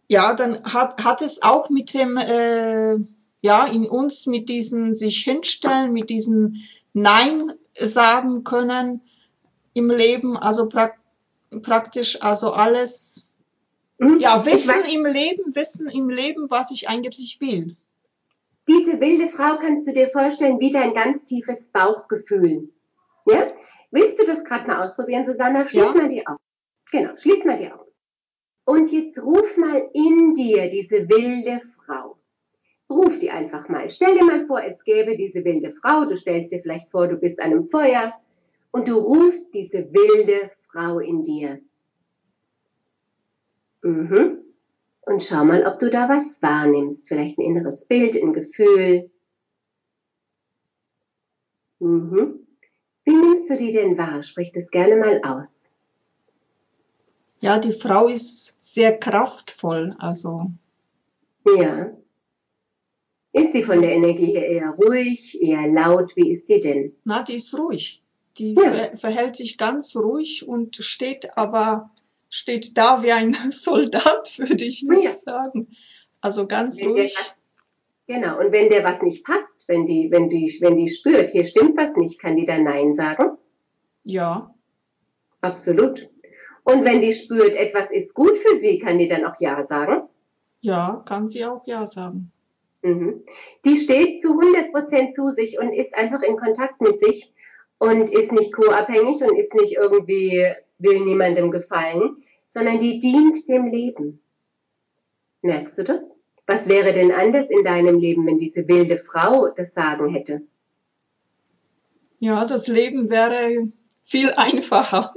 Ja, 0.08 0.34
dann 0.34 0.62
hat, 0.64 1.02
hat 1.04 1.22
es 1.22 1.42
auch 1.42 1.70
mit 1.70 1.94
dem, 1.94 2.16
äh, 2.16 2.96
ja, 3.40 3.66
in 3.66 3.86
uns 3.86 4.26
mit 4.26 4.48
diesen 4.48 4.94
sich 4.94 5.18
hinstellen, 5.24 5.92
mit 5.92 6.10
diesen 6.10 6.64
Nein 6.92 7.52
sagen 7.78 8.44
können 8.44 9.02
im 9.74 9.90
Leben, 9.90 10.36
also 10.36 10.68
praktisch 10.68 11.00
praktisch 11.62 12.22
also 12.22 12.52
alles, 12.52 13.26
hm? 13.98 14.18
ja, 14.18 14.44
Wissen 14.44 14.84
im 14.92 15.06
Leben, 15.06 15.54
Wissen 15.54 15.88
im 15.88 16.08
Leben, 16.08 16.50
was 16.50 16.70
ich 16.70 16.88
eigentlich 16.88 17.38
will. 17.40 17.76
Diese 18.68 19.00
wilde 19.00 19.28
Frau 19.28 19.56
kannst 19.58 19.86
du 19.86 19.92
dir 19.92 20.08
vorstellen 20.08 20.58
wie 20.58 20.72
dein 20.72 20.92
ganz 20.92 21.24
tiefes 21.24 21.70
Bauchgefühl. 21.70 22.68
Ja? 23.26 23.52
Gerade 24.46 24.66
mal 24.66 24.84
ausprobieren, 24.84 25.26
Susanna? 25.26 25.66
Schließ 25.66 25.82
ja. 25.82 25.92
mal 25.92 26.08
die 26.08 26.26
Augen. 26.26 26.42
Genau, 26.92 27.16
schließ 27.16 27.44
mal 27.44 27.56
die 27.56 27.70
Augen. 27.70 27.90
Und 28.64 28.92
jetzt 28.92 29.18
ruf 29.22 29.56
mal 29.56 29.90
in 29.92 30.32
dir 30.32 30.70
diese 30.70 31.08
wilde 31.08 31.60
Frau. 31.84 32.16
Ruf 32.88 33.18
die 33.18 33.30
einfach 33.30 33.68
mal. 33.68 33.90
Stell 33.90 34.16
dir 34.16 34.24
mal 34.24 34.46
vor, 34.46 34.62
es 34.62 34.84
gäbe 34.84 35.16
diese 35.16 35.44
wilde 35.44 35.70
Frau. 35.70 36.04
Du 36.04 36.16
stellst 36.16 36.52
dir 36.52 36.60
vielleicht 36.60 36.90
vor, 36.90 37.08
du 37.08 37.16
bist 37.16 37.40
an 37.40 37.50
einem 37.50 37.64
Feuer 37.64 38.14
und 38.70 38.88
du 38.88 38.98
rufst 38.98 39.54
diese 39.54 39.92
wilde 39.92 40.50
Frau 40.70 41.00
in 41.00 41.22
dir. 41.22 41.60
Mhm. 43.82 44.42
Und 45.00 45.22
schau 45.22 45.44
mal, 45.44 45.66
ob 45.66 45.78
du 45.78 45.90
da 45.90 46.08
was 46.08 46.42
wahrnimmst. 46.42 47.08
Vielleicht 47.08 47.38
ein 47.38 47.42
inneres 47.42 47.86
Bild, 47.86 48.16
ein 48.16 48.32
Gefühl. 48.32 49.10
Mhm. 51.80 52.45
Wie 53.06 53.14
nimmst 53.14 53.48
du 53.48 53.56
die 53.56 53.72
denn 53.72 53.96
wahr? 53.96 54.22
Sprich 54.22 54.52
das 54.52 54.70
gerne 54.70 54.96
mal 54.96 55.22
aus. 55.22 55.62
Ja, 57.40 57.58
die 57.58 57.72
Frau 57.72 58.08
ist 58.08 58.62
sehr 58.62 58.98
kraftvoll, 58.98 59.94
also. 59.98 60.50
Ja. 61.44 61.92
Ist 63.32 63.52
sie 63.52 63.62
von 63.62 63.80
der 63.80 63.92
Energie 63.92 64.34
eher 64.34 64.70
ruhig, 64.70 65.40
eher 65.40 65.68
laut? 65.68 66.16
Wie 66.16 66.32
ist 66.32 66.48
die 66.48 66.60
denn? 66.60 66.94
Na, 67.04 67.22
die 67.22 67.36
ist 67.36 67.56
ruhig. 67.56 68.02
Die 68.38 68.54
ja. 68.54 68.96
verhält 68.96 69.36
sich 69.36 69.56
ganz 69.56 69.94
ruhig 69.94 70.46
und 70.46 70.76
steht 70.76 71.38
aber 71.38 71.90
steht 72.28 72.76
da 72.76 73.02
wie 73.02 73.12
ein 73.12 73.36
Soldat, 73.50 74.38
würde 74.38 74.64
ich 74.64 74.82
nicht 74.82 75.04
ja. 75.04 75.10
sagen. 75.12 75.68
Also 76.20 76.46
ganz 76.46 76.82
ruhig. 76.82 77.14
Genau. 78.06 78.38
Und 78.38 78.52
wenn 78.52 78.68
der 78.68 78.84
was 78.84 79.02
nicht 79.02 79.24
passt, 79.24 79.68
wenn 79.68 79.84
die, 79.84 80.10
wenn 80.10 80.28
die, 80.28 80.56
wenn 80.60 80.76
die 80.76 80.88
spürt, 80.88 81.30
hier 81.30 81.44
stimmt 81.44 81.76
was 81.76 81.96
nicht, 81.96 82.20
kann 82.20 82.36
die 82.36 82.44
dann 82.44 82.64
Nein 82.64 82.92
sagen? 82.92 83.36
Ja. 84.04 84.54
Absolut. 85.40 86.08
Und 86.62 86.84
wenn 86.84 87.00
die 87.00 87.12
spürt, 87.12 87.54
etwas 87.54 87.90
ist 87.90 88.14
gut 88.14 88.36
für 88.36 88.56
sie, 88.56 88.78
kann 88.78 88.98
die 88.98 89.06
dann 89.06 89.24
auch 89.24 89.40
Ja 89.40 89.64
sagen? 89.64 90.08
Ja, 90.60 91.02
kann 91.06 91.28
sie 91.28 91.44
auch 91.44 91.62
Ja 91.66 91.86
sagen. 91.86 92.32
Mhm. 92.82 93.24
Die 93.64 93.76
steht 93.76 94.22
zu 94.22 94.38
100 94.38 94.72
Prozent 94.72 95.14
zu 95.14 95.28
sich 95.28 95.58
und 95.58 95.72
ist 95.72 95.96
einfach 95.96 96.22
in 96.22 96.36
Kontakt 96.36 96.80
mit 96.80 96.98
sich 96.98 97.32
und 97.78 98.10
ist 98.10 98.32
nicht 98.32 98.52
co-abhängig 98.52 99.22
und 99.22 99.36
ist 99.36 99.54
nicht 99.54 99.76
irgendwie, 99.76 100.44
will 100.78 101.04
niemandem 101.04 101.50
gefallen, 101.50 102.22
sondern 102.48 102.78
die 102.78 102.98
dient 102.98 103.48
dem 103.48 103.66
Leben. 103.66 104.22
Merkst 105.42 105.78
du 105.78 105.84
das? 105.84 106.15
Was 106.46 106.68
wäre 106.68 106.92
denn 106.92 107.10
anders 107.10 107.50
in 107.50 107.64
deinem 107.64 107.98
Leben, 107.98 108.26
wenn 108.26 108.38
diese 108.38 108.68
wilde 108.68 108.98
Frau 108.98 109.48
das 109.48 109.74
Sagen 109.74 110.08
hätte? 110.08 110.42
Ja, 112.18 112.44
das 112.44 112.68
Leben 112.68 113.10
wäre 113.10 113.68
viel 114.04 114.30
einfacher. 114.32 115.12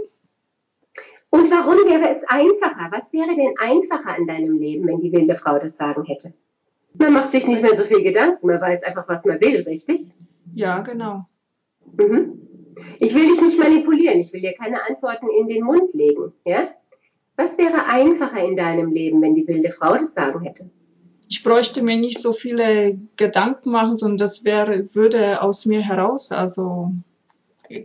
Und 1.30 1.52
warum 1.52 1.88
wäre 1.88 2.10
es 2.10 2.24
einfacher? 2.28 2.90
Was 2.92 3.14
wäre 3.14 3.36
denn 3.36 3.54
einfacher 3.60 4.18
an 4.18 4.26
deinem 4.26 4.58
Leben, 4.58 4.88
wenn 4.88 5.00
die 5.00 5.12
wilde 5.12 5.36
Frau 5.36 5.60
das 5.60 5.78
Sagen 5.78 6.04
hätte? 6.06 6.34
Man 6.98 7.14
macht 7.14 7.32
sich 7.32 7.48
nicht 7.48 7.62
mehr 7.62 7.76
so 7.76 7.84
viel 7.84 8.02
Gedanken, 8.02 8.48
man 8.48 8.60
weiß 8.60 8.84
einfach, 8.84 9.08
was 9.08 9.26
man 9.26 9.40
will, 9.40 9.62
richtig? 9.62 10.12
Ja, 10.56 10.80
genau. 10.80 11.28
Mhm. 11.98 12.48
Ich 12.98 13.14
will 13.14 13.28
dich 13.28 13.42
nicht 13.42 13.60
manipulieren, 13.60 14.20
ich 14.20 14.34
will 14.34 14.42
dir 14.42 14.54
keine 14.54 14.84
Antworten 14.88 15.28
in 15.30 15.48
den 15.48 15.64
Mund 15.64 15.94
legen, 15.94 16.34
ja? 16.46 16.70
Was 17.36 17.58
wäre 17.58 17.86
einfacher 17.86 18.44
in 18.44 18.56
deinem 18.56 18.92
Leben, 18.92 19.22
wenn 19.22 19.36
die 19.36 19.48
wilde 19.48 19.72
Frau 19.72 19.96
das 19.96 20.14
Sagen 20.14 20.42
hätte? 20.42 20.72
Ich 21.32 21.44
bräuchte 21.44 21.84
mir 21.84 21.96
nicht 21.96 22.20
so 22.20 22.34
viele 22.34 22.98
Gedanken 23.16 23.70
machen, 23.70 23.96
sondern 23.96 24.18
das 24.18 24.44
wäre, 24.44 24.94
würde 24.96 25.44
aus 25.44 25.66
mir 25.66 25.82
heraus, 25.82 26.32
also 26.32 26.92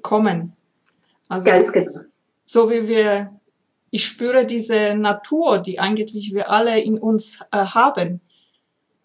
kommen. 0.01 0.57
Also 1.29 1.45
Ganz 1.45 1.71
genau. 1.71 1.91
So 2.47 2.71
wie 2.71 2.89
wir, 2.89 3.39
ich 3.91 4.07
spüre 4.07 4.47
diese 4.47 4.95
Natur, 4.95 5.59
die 5.59 5.79
eigentlich 5.79 6.33
wir 6.33 6.51
alle 6.51 6.81
in 6.81 6.99
uns 6.99 7.41
äh, 7.53 7.59
haben. 7.59 8.23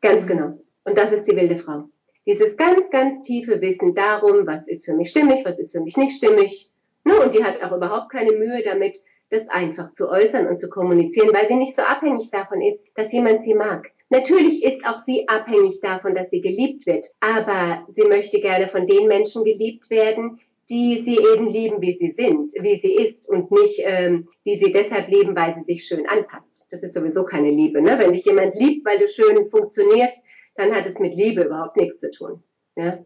Ganz 0.01 0.25
genau. 0.25 0.57
Und 0.85 0.97
das 0.97 1.11
ist 1.11 1.25
die 1.25 1.35
wilde 1.35 1.57
Frau. 1.57 1.89
Dieses 2.25 2.55
ganz, 2.55 2.89
ganz 2.91 3.21
tiefe 3.21 3.59
Wissen 3.59 3.93
darum, 3.93 4.47
was 4.47 4.69
ist 4.69 4.85
für 4.85 4.93
mich 4.93 5.09
stimmig, 5.09 5.43
was 5.43 5.59
ist 5.59 5.73
für 5.73 5.81
mich 5.81 5.97
nicht 5.97 6.15
stimmig. 6.15 6.71
Ne? 7.03 7.19
Und 7.19 7.33
die 7.33 7.43
hat 7.43 7.61
auch 7.61 7.75
überhaupt 7.75 8.09
keine 8.09 8.31
Mühe 8.31 8.63
damit, 8.63 8.99
das 9.29 9.49
einfach 9.49 9.91
zu 9.91 10.09
äußern 10.09 10.47
und 10.47 10.59
zu 10.61 10.69
kommunizieren, 10.69 11.33
weil 11.33 11.47
sie 11.47 11.55
nicht 11.55 11.75
so 11.75 11.81
abhängig 11.81 12.31
davon 12.31 12.61
ist, 12.61 12.85
dass 12.95 13.11
jemand 13.11 13.43
sie 13.43 13.53
mag. 13.53 13.91
Natürlich 14.09 14.63
ist 14.63 14.87
auch 14.87 14.97
sie 14.97 15.27
abhängig 15.27 15.81
davon, 15.81 16.15
dass 16.15 16.31
sie 16.31 16.41
geliebt 16.41 16.87
wird, 16.87 17.05
aber 17.19 17.85
sie 17.89 18.03
möchte 18.03 18.41
gerne 18.41 18.67
von 18.67 18.87
den 18.87 19.07
Menschen 19.07 19.43
geliebt 19.43 19.89
werden, 19.89 20.39
die 20.69 20.99
sie 20.99 21.17
eben 21.17 21.47
lieben, 21.47 21.81
wie 21.81 21.97
sie 21.97 22.11
sind, 22.11 22.53
wie 22.59 22.75
sie 22.75 22.93
ist 22.93 23.27
und 23.27 23.51
nicht, 23.51 23.79
ähm, 23.83 24.27
die 24.45 24.55
sie 24.55 24.71
deshalb 24.71 25.09
lieben, 25.09 25.35
weil 25.35 25.53
sie 25.53 25.61
sich 25.61 25.85
schön 25.85 26.07
anpasst. 26.07 26.67
Das 26.69 26.83
ist 26.83 26.93
sowieso 26.93 27.25
keine 27.25 27.49
Liebe. 27.49 27.81
Ne? 27.81 27.97
Wenn 27.97 28.11
dich 28.11 28.25
jemand 28.25 28.53
liebt, 28.55 28.85
weil 28.85 28.99
du 28.99 29.07
schön 29.07 29.47
funktionierst, 29.47 30.23
dann 30.55 30.73
hat 30.73 30.85
es 30.85 30.99
mit 30.99 31.15
Liebe 31.15 31.43
überhaupt 31.43 31.77
nichts 31.77 31.99
zu 31.99 32.11
tun. 32.11 32.43
Ja? 32.75 33.03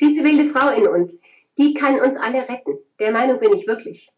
Diese 0.00 0.24
wilde 0.24 0.44
Frau 0.44 0.74
in 0.76 0.88
uns, 0.88 1.20
die 1.58 1.74
kann 1.74 2.00
uns 2.00 2.16
alle 2.16 2.48
retten. 2.48 2.78
Der 2.98 3.12
Meinung 3.12 3.38
bin 3.38 3.52
ich 3.52 3.66
wirklich. 3.66 4.10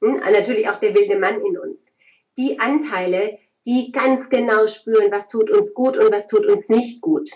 Hm? 0.00 0.14
Natürlich 0.14 0.68
auch 0.68 0.78
der 0.78 0.94
wilde 0.94 1.18
Mann 1.18 1.40
in 1.44 1.58
uns. 1.58 1.94
Die 2.36 2.60
Anteile, 2.60 3.38
die 3.66 3.92
ganz 3.92 4.28
genau 4.28 4.66
spüren, 4.66 5.10
was 5.10 5.28
tut 5.28 5.50
uns 5.50 5.74
gut 5.74 5.96
und 5.96 6.12
was 6.12 6.26
tut 6.26 6.46
uns 6.46 6.68
nicht 6.68 7.00
gut. 7.00 7.30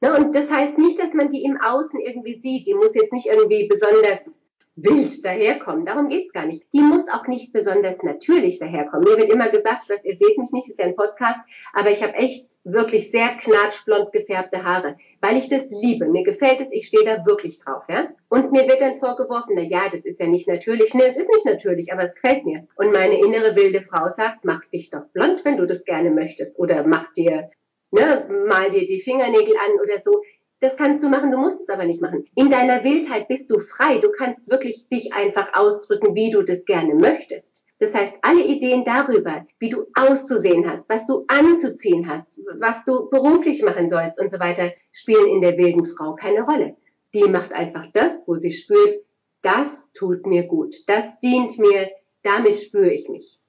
Ne? 0.00 0.14
Und 0.16 0.34
das 0.34 0.50
heißt 0.50 0.78
nicht, 0.78 0.98
dass 0.98 1.14
man 1.14 1.30
die 1.30 1.44
im 1.44 1.60
Außen 1.60 2.00
irgendwie 2.00 2.34
sieht. 2.34 2.66
Die 2.66 2.74
muss 2.74 2.94
jetzt 2.94 3.12
nicht 3.12 3.26
irgendwie 3.26 3.66
besonders 3.68 4.42
wild 4.76 5.24
daherkommen. 5.24 5.86
Darum 5.86 6.08
geht's 6.08 6.32
gar 6.32 6.46
nicht. 6.46 6.62
Die 6.72 6.80
muss 6.80 7.08
auch 7.08 7.26
nicht 7.26 7.52
besonders 7.52 8.02
natürlich 8.02 8.58
daherkommen. 8.58 9.04
Mir 9.04 9.16
wird 9.16 9.30
immer 9.30 9.48
gesagt, 9.48 9.84
ich 9.84 9.90
weiß, 9.90 10.04
ihr 10.04 10.16
seht 10.16 10.38
mich 10.38 10.52
nicht, 10.52 10.68
ist 10.68 10.78
ja 10.78 10.84
ein 10.84 10.94
Podcast, 10.94 11.40
aber 11.72 11.90
ich 11.90 12.02
habe 12.02 12.14
echt 12.14 12.58
wirklich 12.64 13.10
sehr 13.10 13.28
knatschblond 13.28 14.12
gefärbte 14.12 14.64
Haare, 14.64 14.96
weil 15.20 15.36
ich 15.36 15.48
das 15.48 15.70
liebe. 15.70 16.06
Mir 16.06 16.22
gefällt 16.22 16.60
es, 16.60 16.72
ich 16.72 16.86
stehe 16.86 17.04
da 17.04 17.24
wirklich 17.24 17.58
drauf, 17.58 17.84
ja. 17.88 18.08
Und 18.28 18.52
mir 18.52 18.68
wird 18.68 18.80
dann 18.80 18.96
vorgeworfen, 18.96 19.54
na 19.56 19.62
ja, 19.62 19.88
das 19.90 20.04
ist 20.04 20.20
ja 20.20 20.26
nicht 20.26 20.46
natürlich. 20.46 20.94
Nee, 20.94 21.04
es 21.06 21.16
ist 21.16 21.30
nicht 21.30 21.46
natürlich, 21.46 21.92
aber 21.92 22.04
es 22.04 22.14
gefällt 22.14 22.44
mir. 22.44 22.66
Und 22.76 22.92
meine 22.92 23.18
innere 23.18 23.56
wilde 23.56 23.80
Frau 23.80 24.08
sagt, 24.08 24.44
mach 24.44 24.64
dich 24.66 24.90
doch 24.90 25.06
blond, 25.12 25.44
wenn 25.44 25.56
du 25.56 25.66
das 25.66 25.84
gerne 25.84 26.10
möchtest. 26.10 26.58
Oder 26.58 26.86
mach 26.86 27.12
dir 27.12 27.50
ne, 27.90 28.28
mal 28.46 28.70
dir 28.70 28.86
die 28.86 29.00
Fingernägel 29.00 29.56
an 29.56 29.80
oder 29.82 29.98
so. 29.98 30.22
Das 30.60 30.76
kannst 30.76 31.02
du 31.02 31.08
machen, 31.08 31.30
du 31.30 31.36
musst 31.36 31.60
es 31.60 31.68
aber 31.68 31.84
nicht 31.84 32.00
machen. 32.00 32.24
In 32.34 32.48
deiner 32.48 32.82
Wildheit 32.82 33.28
bist 33.28 33.50
du 33.50 33.60
frei. 33.60 33.98
Du 33.98 34.10
kannst 34.10 34.50
wirklich 34.50 34.88
dich 34.88 35.12
einfach 35.12 35.52
ausdrücken, 35.54 36.14
wie 36.14 36.30
du 36.30 36.42
das 36.42 36.64
gerne 36.64 36.94
möchtest. 36.94 37.62
Das 37.78 37.94
heißt, 37.94 38.16
alle 38.22 38.42
Ideen 38.42 38.84
darüber, 38.84 39.46
wie 39.58 39.68
du 39.68 39.84
auszusehen 39.94 40.70
hast, 40.70 40.88
was 40.88 41.06
du 41.06 41.24
anzuziehen 41.28 42.08
hast, 42.08 42.40
was 42.58 42.84
du 42.84 43.10
beruflich 43.10 43.62
machen 43.62 43.88
sollst 43.88 44.18
und 44.18 44.30
so 44.30 44.38
weiter, 44.38 44.72
spielen 44.92 45.28
in 45.28 45.42
der 45.42 45.58
wilden 45.58 45.84
Frau 45.84 46.14
keine 46.14 46.42
Rolle. 46.42 46.76
Die 47.12 47.24
macht 47.24 47.52
einfach 47.52 47.86
das, 47.92 48.26
wo 48.26 48.36
sie 48.36 48.52
spürt, 48.52 49.02
das 49.42 49.92
tut 49.92 50.26
mir 50.26 50.46
gut, 50.46 50.74
das 50.86 51.20
dient 51.20 51.58
mir, 51.58 51.90
damit 52.22 52.56
spüre 52.56 52.92
ich 52.92 53.08
mich. 53.10 53.40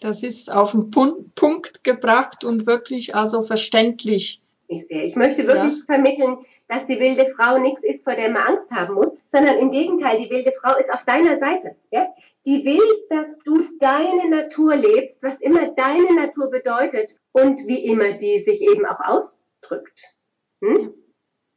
Das 0.00 0.24
ist 0.24 0.50
auf 0.50 0.72
den 0.72 0.90
Punkt 0.90 1.84
gebracht 1.84 2.42
und 2.42 2.66
wirklich 2.66 3.14
also 3.14 3.42
verständlich. 3.42 4.41
Ich 4.68 4.86
sehe. 4.86 5.02
Ich 5.02 5.16
möchte 5.16 5.46
wirklich 5.46 5.78
ja. 5.78 5.84
vermitteln, 5.86 6.38
dass 6.68 6.86
die 6.86 6.98
wilde 6.98 7.26
Frau 7.26 7.58
nichts 7.58 7.84
ist, 7.84 8.04
vor 8.04 8.14
der 8.14 8.30
man 8.30 8.42
Angst 8.42 8.70
haben 8.70 8.94
muss, 8.94 9.18
sondern 9.24 9.58
im 9.58 9.70
Gegenteil, 9.70 10.18
die 10.18 10.30
wilde 10.30 10.52
Frau 10.52 10.76
ist 10.76 10.92
auf 10.92 11.04
deiner 11.04 11.36
Seite. 11.36 11.76
Ja? 11.90 12.08
Die 12.46 12.64
will, 12.64 12.80
dass 13.10 13.38
du 13.40 13.60
deine 13.78 14.30
Natur 14.30 14.76
lebst, 14.76 15.22
was 15.22 15.40
immer 15.40 15.68
deine 15.68 16.14
Natur 16.14 16.50
bedeutet 16.50 17.18
und 17.32 17.66
wie 17.66 17.84
immer 17.84 18.12
die 18.12 18.38
sich 18.38 18.62
eben 18.62 18.86
auch 18.86 19.00
ausdrückt. 19.00 20.16
Hm? 20.62 20.94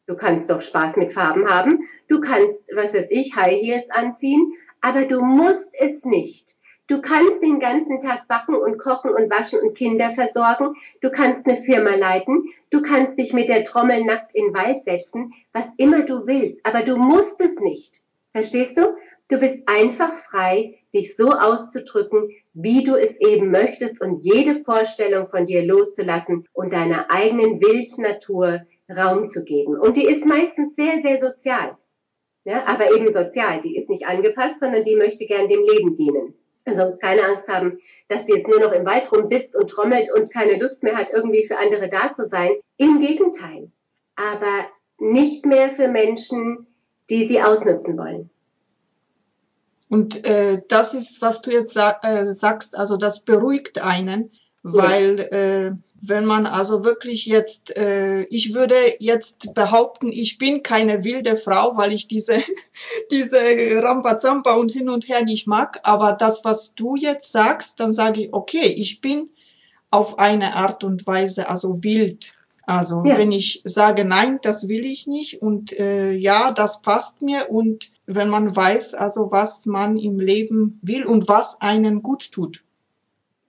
Du 0.08 0.16
kannst 0.16 0.50
doch 0.50 0.62
Spaß 0.62 0.98
mit 0.98 1.14
Farben 1.14 1.50
haben, 1.50 1.80
du 2.08 2.20
kannst, 2.20 2.72
was 2.76 2.94
weiß 2.94 3.10
ich, 3.10 3.36
High 3.36 3.60
Heels 3.60 3.90
anziehen, 3.90 4.54
aber 4.82 5.06
du 5.06 5.22
musst 5.22 5.76
es 5.80 6.06
nicht. 6.06 6.55
Du 6.88 7.02
kannst 7.02 7.42
den 7.42 7.60
ganzen 7.60 8.00
Tag 8.00 8.28
backen 8.28 8.56
und 8.56 8.78
kochen 8.78 9.10
und 9.10 9.32
waschen 9.32 9.60
und 9.60 9.76
Kinder 9.76 10.12
versorgen. 10.12 10.76
Du 11.02 11.10
kannst 11.10 11.48
eine 11.48 11.58
Firma 11.58 11.96
leiten. 11.96 12.46
Du 12.70 12.84
kannst 12.84 13.18
dich 13.18 13.34
mit 13.34 13.50
der 13.50 13.64
Trommel 13.64 14.04
nackt 14.06 14.36
in 14.36 14.48
den 14.48 14.54
Wald 14.54 14.84
setzen, 14.86 15.34
was 15.52 15.74
immer 15.78 16.04
du 16.04 16.28
willst. 16.28 16.60
Aber 16.64 16.82
du 16.82 16.98
musst 16.98 17.42
es 17.42 17.60
nicht. 17.60 18.04
Verstehst 18.34 18.78
du? 18.78 18.96
Du 19.28 19.40
bist 19.40 19.68
einfach 19.68 20.14
frei, 20.14 20.78
dich 20.94 21.16
so 21.16 21.32
auszudrücken, 21.32 22.30
wie 22.54 22.84
du 22.84 22.96
es 22.96 23.20
eben 23.20 23.50
möchtest 23.50 24.00
und 24.00 24.24
jede 24.24 24.56
Vorstellung 24.64 25.26
von 25.26 25.46
dir 25.46 25.66
loszulassen 25.66 26.48
und 26.54 26.72
deiner 26.74 27.10
eigenen 27.10 27.60
Wildnatur 27.60 28.62
Raum 28.96 29.28
zu 29.28 29.44
geben. 29.44 29.80
Und 29.80 29.98
die 29.98 30.06
ist 30.06 30.28
meistens 30.28 30.76
sehr, 30.76 31.02
sehr 31.02 31.20
sozial. 31.20 31.76
Ja, 32.44 32.66
aber 32.68 32.96
eben 32.96 33.12
sozial. 33.12 33.60
Die 33.62 33.76
ist 33.76 33.90
nicht 33.90 34.06
angepasst, 34.06 34.60
sondern 34.60 34.84
die 34.84 34.96
möchte 34.96 35.26
gern 35.26 35.50
dem 35.50 35.64
Leben 35.64 35.96
dienen. 35.96 36.36
Also 36.66 36.86
muss 36.86 37.00
keine 37.00 37.24
Angst 37.24 37.48
haben, 37.48 37.80
dass 38.08 38.26
sie 38.26 38.34
jetzt 38.34 38.48
nur 38.48 38.60
noch 38.60 38.72
im 38.72 38.86
Wald 38.86 39.12
rumsitzt 39.12 39.56
und 39.56 39.70
trommelt 39.70 40.12
und 40.12 40.34
keine 40.34 40.60
Lust 40.60 40.84
mehr 40.84 40.98
hat, 40.98 41.12
irgendwie 41.12 41.46
für 41.46 41.58
andere 41.58 41.90
da 41.90 42.12
zu 42.12 42.26
sein. 42.26 42.50
Im 42.78 43.00
Gegenteil. 43.00 43.72
Aber 44.16 44.68
nicht 44.98 45.46
mehr 45.46 45.70
für 45.70 45.88
Menschen, 45.88 46.68
die 47.10 47.26
sie 47.26 47.42
ausnutzen 47.42 47.98
wollen. 47.98 48.30
Und 49.90 50.26
äh, 50.26 50.62
das 50.68 50.94
ist, 50.96 51.22
was 51.22 51.42
du 51.42 51.52
jetzt 51.52 51.74
sa 51.74 52.00
äh, 52.02 52.32
sagst, 52.32 52.76
also 52.76 52.98
das 52.98 53.22
beruhigt 53.22 53.82
einen, 53.82 54.32
weil 54.68 55.20
äh, 55.20 55.72
wenn 56.02 56.26
man 56.26 56.48
also 56.48 56.84
wirklich 56.84 57.28
jetzt, 57.28 57.78
äh, 57.78 58.24
ich 58.24 58.56
würde 58.56 58.76
jetzt 59.00 59.54
behaupten, 59.54 60.12
ich 60.12 60.40
bin 60.40 60.64
keine 60.64 61.04
wilde 61.04 61.38
Frau, 61.38 61.78
weil 61.78 61.94
ich 61.94 62.08
diese, 62.08 62.40
diese 63.12 63.38
Rambazamba 63.84 64.56
und 64.56 64.72
hin 64.72 64.90
und 64.90 65.08
her 65.08 65.24
nicht 65.24 65.46
mag, 65.46 65.80
aber 65.84 66.14
das, 66.14 66.44
was 66.44 66.74
du 66.74 66.96
jetzt 66.96 67.32
sagst, 67.32 67.80
dann 67.80 67.94
sage 67.94 68.24
ich, 68.24 68.34
okay, 68.34 68.66
ich 68.66 69.02
bin 69.02 69.30
auf 69.92 70.18
eine 70.18 70.56
Art 70.56 70.84
und 70.84 71.06
Weise 71.06 71.48
also 71.48 71.84
wild. 71.84 72.34
Also 72.66 73.04
ja. 73.06 73.20
wenn 73.20 73.32
ich 73.32 73.62
sage, 73.66 74.04
nein, 74.04 74.40
das 74.42 74.68
will 74.68 74.84
ich 74.84 75.06
nicht 75.06 75.44
und 75.44 75.78
äh, 75.80 76.14
ja, 76.14 76.50
das 76.50 76.82
passt 76.82 77.22
mir 77.22 77.52
und 77.52 77.92
wenn 78.08 78.30
man 78.30 78.56
weiß, 78.56 78.96
also 78.96 79.32
was 79.32 79.68
man 79.68 79.98
im 79.98 80.20
Leben 80.20 80.80
will 80.82 81.06
und 81.06 81.28
was 81.28 81.62
einen 81.62 82.02
gut 82.02 82.32
tut 82.32 82.66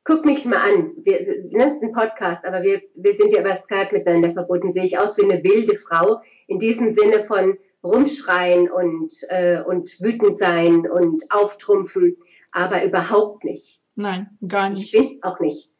guck 0.06 0.24
mich 0.24 0.44
mal 0.46 0.58
an. 0.58 0.92
Wir, 1.02 1.18
das 1.18 1.74
ist 1.74 1.82
ein 1.82 1.92
Podcast, 1.92 2.46
aber 2.46 2.62
wir, 2.62 2.80
wir 2.94 3.12
sind 3.12 3.32
ja 3.32 3.40
über 3.40 3.56
Skype 3.56 3.88
miteinander 3.92 4.32
verbunden. 4.32 4.72
Sehe 4.72 4.84
ich 4.84 4.98
aus 4.98 5.18
wie 5.18 5.24
eine 5.24 5.42
wilde 5.42 5.74
Frau 5.76 6.22
in 6.46 6.58
diesem 6.58 6.90
Sinne 6.90 7.22
von 7.22 7.58
rumschreien 7.82 8.70
und, 8.70 9.12
äh, 9.28 9.60
und 9.62 10.00
wütend 10.00 10.36
sein 10.36 10.88
und 10.88 11.24
auftrumpfen, 11.30 12.16
aber 12.52 12.84
überhaupt 12.84 13.44
nicht. 13.44 13.80
Nein, 13.96 14.38
gar 14.46 14.70
nicht. 14.70 14.94
Ich 14.94 15.08
bin 15.10 15.22
auch 15.22 15.40
nicht. 15.40 15.70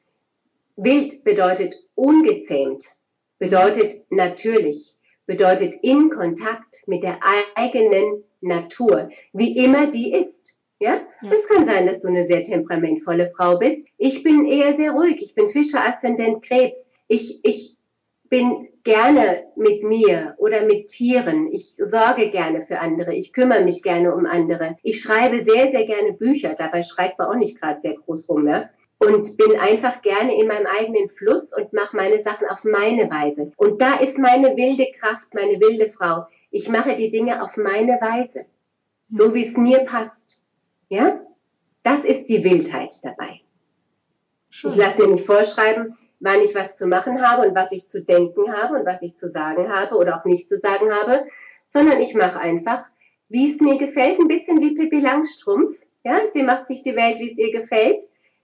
Wild 0.77 1.25
bedeutet 1.25 1.75
ungezähmt. 1.95 2.85
bedeutet 3.39 4.07
natürlich, 4.11 4.97
bedeutet 5.27 5.75
in 5.83 6.11
Kontakt 6.11 6.83
mit 6.87 7.03
der 7.03 7.21
eigenen 7.55 8.25
Natur, 8.41 9.11
wie 9.33 9.57
immer 9.57 9.87
die 9.87 10.13
ist. 10.13 10.46
Ja? 10.79 11.01
ja? 11.23 11.31
Es 11.31 11.49
kann 11.49 11.67
sein, 11.67 11.87
dass 11.87 12.03
du 12.03 12.09
eine 12.09 12.25
sehr 12.25 12.43
temperamentvolle 12.43 13.31
Frau 13.37 13.59
bist. 13.59 13.87
Ich 13.99 14.23
bin 14.23 14.47
eher 14.47 14.75
sehr 14.75 14.93
ruhig. 14.93 15.23
Ich 15.23 15.35
bin 15.35 15.49
Fischer, 15.49 15.81
Aszendent, 15.87 16.43
Krebs. 16.43 16.91
Ich, 17.09 17.41
ich 17.45 17.77
bin 18.29 18.69
gerne 18.83 19.45
mit 19.57 19.83
mir 19.83 20.35
oder 20.39 20.65
mit 20.65 20.89
Tieren. 20.89 21.49
Ich 21.53 21.77
sorge 21.77 22.31
gerne 22.31 22.63
für 22.63 22.81
andere. 22.81 23.15
Ich 23.15 23.33
kümmere 23.33 23.65
mich 23.65 23.83
gerne 23.83 24.15
um 24.15 24.27
andere. 24.27 24.77
Ich 24.83 25.01
schreibe 25.01 25.41
sehr, 25.41 25.71
sehr 25.71 25.87
gerne 25.87 26.13
Bücher. 26.13 26.55
Dabei 26.57 26.83
schreibt 26.83 27.19
man 27.19 27.29
auch 27.29 27.37
nicht 27.37 27.61
gerade 27.61 27.79
sehr 27.79 27.95
groß 27.95 28.29
rum. 28.29 28.49
Ja? 28.49 28.71
und 28.99 29.37
bin 29.37 29.59
einfach 29.59 30.03
gerne 30.03 30.39
in 30.39 30.47
meinem 30.49 30.67
eigenen 30.67 31.09
Fluss 31.09 31.53
und 31.57 31.73
mache 31.73 31.97
meine 31.97 32.19
Sachen 32.19 32.49
auf 32.49 32.65
meine 32.65 33.11
Weise. 33.11 33.53
Und 33.57 33.81
da 33.81 33.97
ist 33.97 34.19
meine 34.19 34.57
wilde 34.57 34.87
Kraft, 34.99 35.35
meine 35.35 35.61
wilde 35.61 35.89
Frau. 35.89 36.27
Ich 36.51 36.69
mache 36.69 36.97
die 36.97 37.11
Dinge 37.11 37.43
auf 37.43 37.57
meine 37.57 37.99
Weise, 38.01 38.47
so 39.11 39.35
wie 39.35 39.43
es 39.43 39.57
mir 39.57 39.81
passt. 39.81 40.43
Ja, 40.89 41.21
das 41.83 42.05
ist 42.05 42.27
die 42.27 42.45
Wildheit 42.45 42.93
dabei. 43.03 43.41
Schön. 44.51 44.71
Ich 44.71 44.77
lasse 44.77 45.03
mir 45.03 45.15
nicht 45.15 45.27
vorschreiben, 45.27 45.99
wann 46.21 46.41
ich 46.43 46.55
was 46.55 46.77
zu 46.77 46.87
machen 46.87 47.23
habe 47.23 47.49
und 47.49 47.57
was 47.57 47.73
ich 47.73 47.89
zu 47.89 48.03
denken 48.03 48.53
habe 48.53 48.79
und 48.79 48.87
was 48.87 49.03
ich 49.03 49.17
zu 49.17 49.29
sagen 49.29 49.69
habe 49.69 49.97
oder 49.97 50.19
auch 50.19 50.25
nicht 50.25 50.49
zu 50.49 50.59
sagen 50.59 50.93
habe, 50.93 51.27
sondern 51.67 52.01
ich 52.01 52.15
mache 52.15 52.39
einfach, 52.39 52.85
wie 53.29 53.51
es 53.51 53.61
mir 53.61 53.77
gefällt, 53.79 54.21
ein 54.21 54.29
bisschen 54.29 54.61
wie 54.61 54.75
Pippi 54.75 55.01
Langstrumpf. 55.01 55.77
Ja, 56.05 56.21
sie 56.29 56.45
macht 56.45 56.69
sich 56.69 56.83
die 56.83 56.95
Welt, 56.95 57.19
wie 57.19 57.31
es 57.31 57.39
ihr 57.39 57.51
gefällt. 57.51 58.01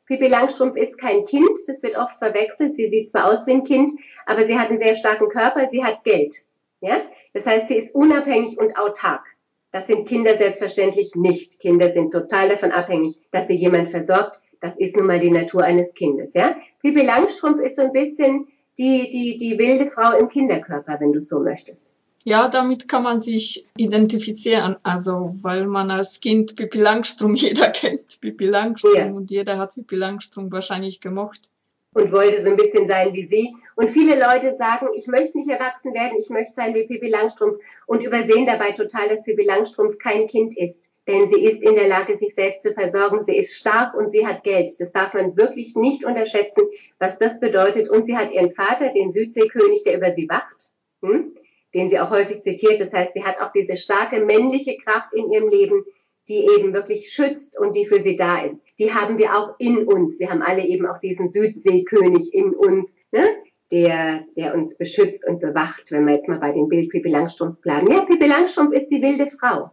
Pippi 0.06 0.26
Langstrumpf 0.26 0.76
ist 0.76 0.98
kein 0.98 1.24
Kind, 1.24 1.56
das 1.68 1.82
wird 1.82 1.96
oft 1.96 2.18
verwechselt. 2.18 2.74
Sie 2.74 2.88
sieht 2.90 3.08
zwar 3.08 3.26
aus 3.26 3.46
wie 3.46 3.52
ein 3.52 3.64
Kind, 3.64 3.90
aber 4.26 4.44
sie 4.44 4.58
hat 4.58 4.68
einen 4.68 4.78
sehr 4.78 4.96
starken 4.96 5.28
Körper, 5.28 5.68
sie 5.68 5.84
hat 5.84 6.02
Geld. 6.02 6.34
Ja? 6.80 7.00
Das 7.32 7.46
heißt, 7.46 7.68
sie 7.68 7.76
ist 7.76 7.94
unabhängig 7.94 8.58
und 8.58 8.76
autark. 8.76 9.36
Das 9.72 9.86
sind 9.86 10.06
Kinder 10.06 10.36
selbstverständlich 10.36 11.14
nicht. 11.14 11.58
Kinder 11.58 11.90
sind 11.90 12.12
total 12.12 12.50
davon 12.50 12.72
abhängig, 12.72 13.20
dass 13.30 13.48
sie 13.48 13.56
jemand 13.56 13.88
versorgt. 13.88 14.42
Das 14.60 14.78
ist 14.78 14.96
nun 14.96 15.06
mal 15.06 15.18
die 15.18 15.30
Natur 15.30 15.64
eines 15.64 15.94
Kindes. 15.94 16.34
Ja? 16.34 16.54
Pippi 16.80 17.04
Langstrumpf 17.04 17.58
ist 17.58 17.76
so 17.76 17.82
ein 17.82 17.92
bisschen 17.92 18.46
die, 18.78 19.08
die, 19.10 19.36
die 19.38 19.58
wilde 19.58 19.86
Frau 19.86 20.16
im 20.16 20.28
Kinderkörper, 20.28 21.00
wenn 21.00 21.12
du 21.12 21.20
so 21.20 21.40
möchtest. 21.40 21.90
Ja, 22.24 22.48
damit 22.48 22.86
kann 22.86 23.02
man 23.02 23.20
sich 23.20 23.66
identifizieren. 23.76 24.76
Also, 24.82 25.34
weil 25.42 25.66
man 25.66 25.90
als 25.90 26.20
Kind 26.20 26.54
Pippi 26.54 26.78
Langstrumpf, 26.78 27.40
jeder 27.40 27.70
kennt 27.70 28.20
Pippi 28.20 28.46
Langstrumpf 28.46 28.96
ja. 28.96 29.06
und 29.06 29.30
jeder 29.30 29.58
hat 29.58 29.74
Pippi 29.74 29.96
Langstrumpf 29.96 30.52
wahrscheinlich 30.52 31.00
gemocht. 31.00 31.50
Und 31.94 32.10
wollte 32.10 32.42
so 32.42 32.48
ein 32.48 32.56
bisschen 32.56 32.86
sein 32.86 33.12
wie 33.12 33.24
sie. 33.24 33.54
Und 33.76 33.90
viele 33.90 34.18
Leute 34.18 34.52
sagen, 34.52 34.88
ich 34.94 35.08
möchte 35.08 35.36
nicht 35.36 35.50
erwachsen 35.50 35.92
werden, 35.92 36.16
ich 36.18 36.30
möchte 36.30 36.54
sein 36.54 36.74
wie 36.74 36.86
Pippi 36.86 37.08
Langstrumpf 37.08 37.56
und 37.86 38.02
übersehen 38.02 38.46
dabei 38.46 38.70
total, 38.70 39.08
dass 39.08 39.24
Pippi 39.24 39.44
Langstrumpf 39.44 39.98
kein 39.98 40.26
Kind 40.26 40.56
ist. 40.56 40.90
Denn 41.06 41.28
sie 41.28 41.44
ist 41.44 41.62
in 41.62 41.74
der 41.74 41.88
Lage, 41.88 42.16
sich 42.16 42.34
selbst 42.34 42.62
zu 42.62 42.72
versorgen. 42.72 43.22
Sie 43.22 43.36
ist 43.36 43.56
stark 43.56 43.94
und 43.94 44.10
sie 44.10 44.26
hat 44.26 44.42
Geld. 44.42 44.80
Das 44.80 44.92
darf 44.92 45.12
man 45.12 45.36
wirklich 45.36 45.76
nicht 45.76 46.04
unterschätzen, 46.04 46.62
was 46.98 47.18
das 47.18 47.40
bedeutet. 47.40 47.90
Und 47.90 48.06
sie 48.06 48.16
hat 48.16 48.32
ihren 48.32 48.52
Vater, 48.52 48.90
den 48.90 49.10
Südseekönig, 49.10 49.84
der 49.84 49.96
über 49.96 50.12
sie 50.12 50.28
wacht. 50.28 50.70
Hm? 51.02 51.34
den 51.74 51.88
sie 51.88 51.98
auch 52.00 52.10
häufig 52.10 52.42
zitiert. 52.42 52.80
Das 52.80 52.92
heißt, 52.92 53.14
sie 53.14 53.24
hat 53.24 53.40
auch 53.40 53.52
diese 53.52 53.76
starke 53.76 54.24
männliche 54.24 54.76
Kraft 54.76 55.14
in 55.14 55.30
ihrem 55.30 55.48
Leben, 55.48 55.84
die 56.28 56.46
eben 56.56 56.72
wirklich 56.72 57.12
schützt 57.12 57.58
und 57.58 57.74
die 57.74 57.84
für 57.84 58.00
sie 58.00 58.16
da 58.16 58.40
ist. 58.42 58.64
Die 58.78 58.94
haben 58.94 59.18
wir 59.18 59.36
auch 59.36 59.54
in 59.58 59.86
uns. 59.86 60.20
Wir 60.20 60.30
haben 60.30 60.42
alle 60.42 60.64
eben 60.64 60.86
auch 60.86 60.98
diesen 60.98 61.28
Südseekönig 61.28 62.32
in 62.32 62.54
uns, 62.54 62.98
ne? 63.10 63.24
der, 63.72 64.24
der 64.36 64.54
uns 64.54 64.76
beschützt 64.76 65.26
und 65.26 65.40
bewacht, 65.40 65.90
wenn 65.90 66.06
wir 66.06 66.14
jetzt 66.14 66.28
mal 66.28 66.38
bei 66.38 66.52
dem 66.52 66.68
Bild 66.68 66.90
Pippi 66.90 67.08
Langstrumpf 67.08 67.60
bleiben. 67.60 67.90
Ja, 67.90 68.02
Pippi 68.02 68.26
Langstrumpf 68.26 68.74
ist 68.74 68.90
die 68.90 69.02
wilde 69.02 69.26
Frau. 69.26 69.70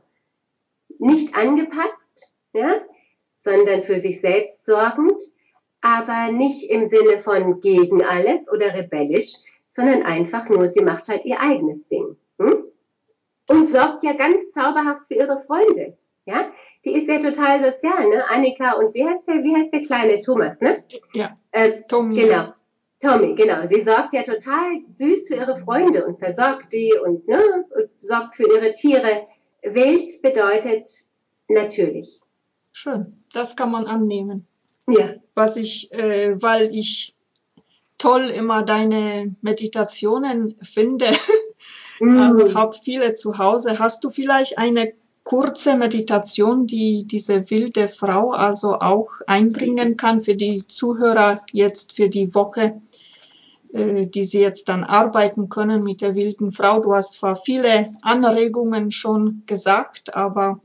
Nicht 0.98 1.36
angepasst, 1.36 2.28
ja, 2.54 2.82
sondern 3.36 3.84
für 3.84 4.00
sich 4.00 4.22
selbst 4.22 4.66
sorgend, 4.66 5.22
aber 5.82 6.32
nicht 6.32 6.70
im 6.70 6.86
Sinne 6.86 7.20
von 7.20 7.60
gegen 7.60 8.04
alles 8.04 8.52
oder 8.52 8.74
rebellisch, 8.74 9.36
sondern 9.68 10.04
einfach 10.04 10.50
nur, 10.50 10.68
sie 10.68 10.82
macht 10.82 11.10
halt 11.10 11.26
ihr 11.26 11.40
eigenes 11.40 11.88
Ding. 11.88 12.18
Hm? 12.40 12.66
Und 13.48 13.68
sorgt 13.68 14.04
ja 14.04 14.14
ganz 14.14 14.52
zauberhaft 14.52 15.08
für 15.08 15.16
ihre 15.16 15.42
Freunde. 15.42 15.98
Ja, 16.30 16.52
die 16.86 16.94
ist 16.94 17.10
ja 17.10 17.18
total 17.18 17.64
sozial, 17.64 18.08
ne? 18.08 18.24
Annika 18.30 18.74
und 18.74 18.94
wie 18.94 19.04
heißt 19.04 19.28
der, 19.28 19.44
wie 19.44 19.56
heißt 19.56 19.74
der 19.74 19.82
kleine 19.82 20.22
Thomas, 20.22 20.62
ne? 20.62 20.84
Ja. 21.14 21.34
Äh, 21.52 21.82
Tommy. 21.88 22.22
Genau. 22.22 22.54
Tommy, 23.02 23.34
genau. 23.34 23.66
Sie 23.66 23.82
sorgt 23.82 24.14
ja 24.14 24.22
total 24.22 24.82
süß 24.92 25.28
für 25.28 25.36
ihre 25.36 25.58
Freunde 25.58 26.06
und 26.06 26.20
versorgt 26.20 26.72
die 26.72 26.94
und 27.04 27.28
ne, 27.28 27.42
sorgt 28.00 28.36
für 28.36 28.44
ihre 28.44 28.74
Tiere. 28.74 29.26
Wild 29.64 30.22
bedeutet 30.22 30.88
natürlich. 31.48 32.20
Schön, 32.74 33.24
das 33.34 33.56
kann 33.56 33.72
man 33.72 33.86
annehmen. 33.86 34.46
Ja. 34.88 35.16
Was 35.34 35.58
ich, 35.58 35.92
äh, 35.94 36.40
weil 36.42 36.76
ich 36.76 37.16
toll 37.98 38.26
immer 38.26 38.62
deine 38.62 39.36
Meditationen 39.42 40.60
finde. 40.62 41.08
Mm. 42.00 42.20
Also 42.20 42.54
habe 42.54 42.78
viele 42.84 43.16
zu 43.16 43.40
Hause. 43.40 43.80
Hast 43.80 44.04
du 44.04 44.12
vielleicht 44.12 44.58
eine 44.58 44.94
kurze 45.30 45.78
Meditation, 45.78 46.66
die 46.66 47.06
diese 47.06 47.52
wilde 47.52 47.88
Frau 47.88 48.32
also 48.32 48.80
auch 48.80 49.10
einbringen 49.28 49.96
kann 49.96 50.24
für 50.24 50.34
die 50.34 50.66
Zuhörer 50.66 51.44
jetzt 51.54 51.96
für 51.96 52.10
die 52.10 52.34
Woche, 52.34 52.82
äh, 53.72 54.08
die 54.08 54.24
sie 54.24 54.42
jetzt 54.42 54.70
dann 54.70 54.84
arbeiten 54.84 55.48
können 55.48 55.84
mit 55.84 56.02
der 56.02 56.16
wilden 56.16 56.52
Frau? 56.52 56.80
Du 56.80 56.96
hast 56.96 57.14
zwar 57.14 57.36
viele 57.36 57.94
Anregungen 58.02 58.90
schon 58.90 59.44
gesagt, 59.46 60.16
aber 60.16 60.62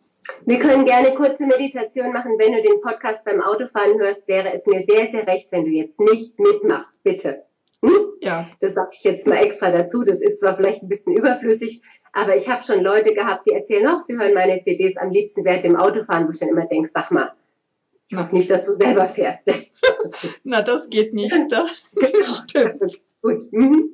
wir 0.46 0.58
können 0.58 0.86
gerne 0.86 1.14
kurze 1.14 1.44
Meditation 1.44 2.14
machen. 2.14 2.32
Wenn 2.38 2.54
du 2.54 2.62
den 2.62 2.80
Podcast 2.80 3.26
beim 3.26 3.42
Autofahren 3.42 3.98
hörst, 3.98 4.28
wäre 4.28 4.54
es 4.54 4.64
mir 4.64 4.80
sehr, 4.80 5.08
sehr 5.08 5.26
recht, 5.26 5.52
wenn 5.52 5.66
du 5.66 5.72
jetzt 5.72 6.00
nicht 6.00 6.40
mitmachst, 6.40 7.02
bitte. 7.02 7.42
Hm? 7.82 8.14
Ja. 8.22 8.48
Das 8.60 8.72
sage 8.72 8.92
ich 8.94 9.04
jetzt 9.04 9.26
mal 9.26 9.44
extra 9.44 9.70
dazu. 9.70 10.04
Das 10.04 10.22
ist 10.22 10.40
zwar 10.40 10.56
vielleicht 10.56 10.82
ein 10.82 10.88
bisschen 10.88 11.12
überflüssig, 11.12 11.82
aber 12.14 12.36
ich 12.36 12.48
habe 12.48 12.62
schon 12.62 12.80
Leute 12.80 13.12
gehabt, 13.12 13.46
die 13.46 13.52
erzählen, 13.52 13.84
noch, 13.84 14.02
sie 14.02 14.16
hören 14.16 14.34
meine 14.34 14.60
CDs 14.60 14.96
am 14.96 15.10
liebsten 15.10 15.44
während 15.44 15.64
dem 15.64 15.76
Autofahren, 15.76 16.26
wo 16.26 16.30
ich 16.30 16.38
dann 16.38 16.48
immer 16.48 16.66
denke, 16.66 16.88
sag 16.88 17.10
mal, 17.10 17.34
ich 18.08 18.16
hoffe 18.16 18.36
nicht, 18.36 18.48
dass 18.50 18.66
du 18.66 18.74
selber 18.74 19.06
fährst. 19.06 19.50
Na, 20.44 20.62
das 20.62 20.90
geht 20.90 21.12
nicht. 21.12 21.34
Da. 21.48 21.66
Stimmt. 22.22 23.00
Gut. 23.20 23.42
Mhm. 23.50 23.90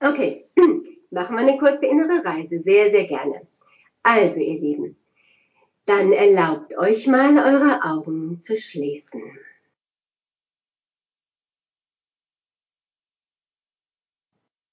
Okay, 0.00 0.46
machen 1.10 1.36
wir 1.36 1.40
eine 1.40 1.58
kurze 1.58 1.86
innere 1.86 2.24
Reise. 2.24 2.58
Sehr, 2.60 2.90
sehr 2.90 3.06
gerne. 3.06 3.42
Also, 4.02 4.40
ihr 4.40 4.58
Lieben, 4.58 4.96
dann 5.84 6.12
erlaubt 6.12 6.78
euch 6.78 7.06
mal 7.06 7.36
eure 7.36 7.82
Augen 7.82 8.40
zu 8.40 8.56
schließen. 8.56 9.22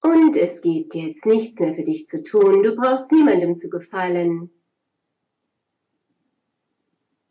Und 0.05 0.35
es 0.35 0.61
gibt 0.61 0.93
jetzt 0.93 1.25
nichts 1.25 1.59
mehr 1.59 1.73
für 1.73 1.81
dich 1.81 2.07
zu 2.07 2.21
tun. 2.21 2.61
Du 2.61 2.75
brauchst 2.75 3.11
niemandem 3.11 3.57
zu 3.57 3.71
gefallen. 3.71 4.51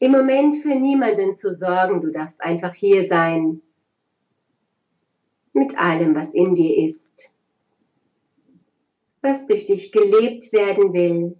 Im 0.00 0.10
Moment 0.10 0.56
für 0.56 0.74
niemanden 0.74 1.36
zu 1.36 1.54
sorgen. 1.54 2.00
Du 2.00 2.10
darfst 2.10 2.42
einfach 2.42 2.74
hier 2.74 3.06
sein. 3.06 3.62
Mit 5.52 5.78
allem, 5.78 6.16
was 6.16 6.34
in 6.34 6.54
dir 6.54 6.84
ist. 6.88 7.32
Was 9.22 9.46
durch 9.46 9.66
dich 9.66 9.92
gelebt 9.92 10.52
werden 10.52 10.92
will. 10.92 11.38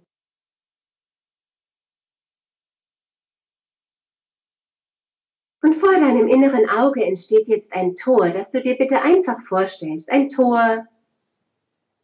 Und 5.61 5.75
vor 5.75 5.95
deinem 5.95 6.29
inneren 6.29 6.69
Auge 6.69 7.03
entsteht 7.03 7.49
jetzt 7.49 7.73
ein 7.73 7.95
Tor, 7.95 8.29
das 8.29 8.51
du 8.51 8.61
dir 8.61 8.77
bitte 8.77 9.01
einfach 9.01 9.41
vorstellst. 9.41 10.09
Ein 10.09 10.29
Tor, 10.29 10.87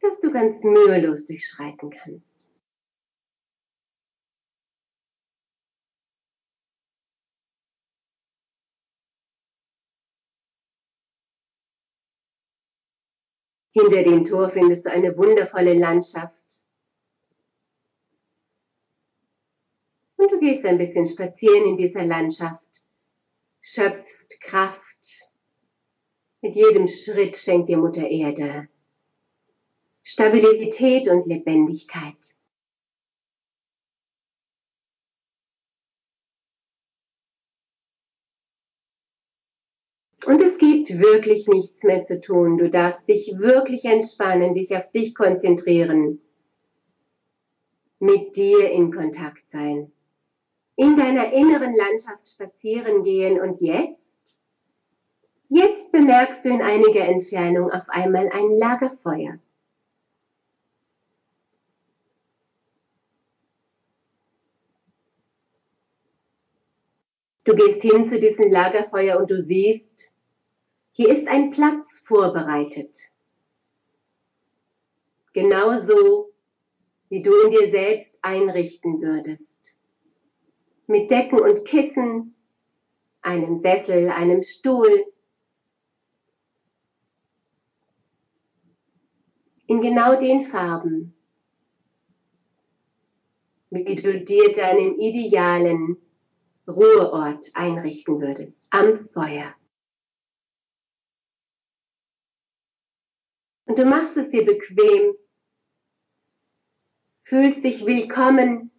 das 0.02 0.20
du 0.20 0.32
ganz 0.32 0.64
mühelos 0.64 1.28
durchschreiten 1.28 1.90
kannst. 1.90 2.48
Hinter 13.74 14.04
dem 14.04 14.26
Tor 14.26 14.50
findest 14.50 14.86
du 14.86 14.92
eine 14.92 15.18
wundervolle 15.18 15.74
Landschaft. 15.74 16.66
Und 20.18 20.30
du 20.30 20.40
gehst 20.40 20.66
ein 20.66 20.78
bisschen 20.78 21.08
spazieren 21.08 21.66
in 21.66 21.78
dieser 21.78 22.04
Landschaft 22.04 22.84
schöpfst 23.62 24.42
Kraft. 24.42 25.30
Mit 26.42 26.56
jedem 26.56 26.88
Schritt 26.88 27.38
schenkt 27.38 27.70
dir 27.70 27.78
Mutter 27.78 28.08
Erde 28.08 28.68
Stabilität 30.04 31.08
und 31.08 31.26
Lebendigkeit. 31.26 32.36
Und 40.26 40.40
es 40.40 40.60
gibt 40.60 41.00
wirklich 41.00 41.48
nichts 41.48 41.84
mehr 41.84 42.04
zu 42.04 42.22
tun. 42.22 42.58
Du 42.58 42.70
darfst 42.70 43.08
dich 43.08 43.34
wirklich 43.38 43.86
entspannen, 43.86 44.54
dich 44.54 44.76
auf 44.76 44.90
dich 44.92 45.16
konzentrieren, 45.16 46.22
mit 48.00 48.36
dir 48.36 48.70
in 48.70 48.92
Kontakt 48.92 49.50
sein, 49.50 49.92
in 50.76 50.96
deiner 50.96 51.34
inneren 51.34 51.74
Landschaft 51.74 52.30
spazieren 52.30 53.04
gehen 53.04 53.40
und 53.40 53.62
jetzt, 53.62 54.40
jetzt 55.50 55.92
bemerkst 55.92 56.46
du 56.46 56.50
in 56.50 56.62
einiger 56.62 57.08
Entfernung 57.08 57.72
auf 57.72 57.90
einmal 57.90 58.30
ein 58.30 58.56
Lagerfeuer. 58.56 59.40
Du 67.44 67.56
gehst 67.56 67.82
hin 67.82 68.06
zu 68.06 68.20
diesem 68.20 68.52
Lagerfeuer 68.52 69.20
und 69.20 69.32
du 69.32 69.40
siehst, 69.40 70.12
hier 70.92 71.10
ist 71.10 71.28
ein 71.28 71.50
Platz 71.50 72.00
vorbereitet. 72.00 73.12
Genauso, 75.34 76.32
wie 77.10 77.24
du 77.24 77.32
ihn 77.44 77.50
dir 77.50 77.70
selbst 77.70 78.20
einrichten 78.22 79.02
würdest. 79.02 79.76
Mit 80.86 81.10
Decken 81.10 81.40
und 81.40 81.66
Kissen, 81.66 82.36
einem 83.22 83.56
Sessel, 83.56 84.10
einem 84.10 84.44
Stuhl. 84.44 85.06
In 89.66 89.82
genau 89.82 90.20
den 90.20 90.42
Farben, 90.42 91.16
wie 93.72 93.96
du 93.96 94.20
dir 94.20 94.52
deinen 94.52 95.00
idealen 95.00 95.98
Ruheort 96.76 97.52
einrichten 97.54 98.22
würdest, 98.22 98.68
am 98.72 98.96
Feuer. 98.96 99.54
Und 103.66 103.80
du 103.80 103.86
machst 103.86 104.18
es 104.18 104.30
dir 104.30 104.46
bequem, 104.46 105.16
fühlst 107.24 107.64
dich 107.64 107.86
willkommen 107.86 108.72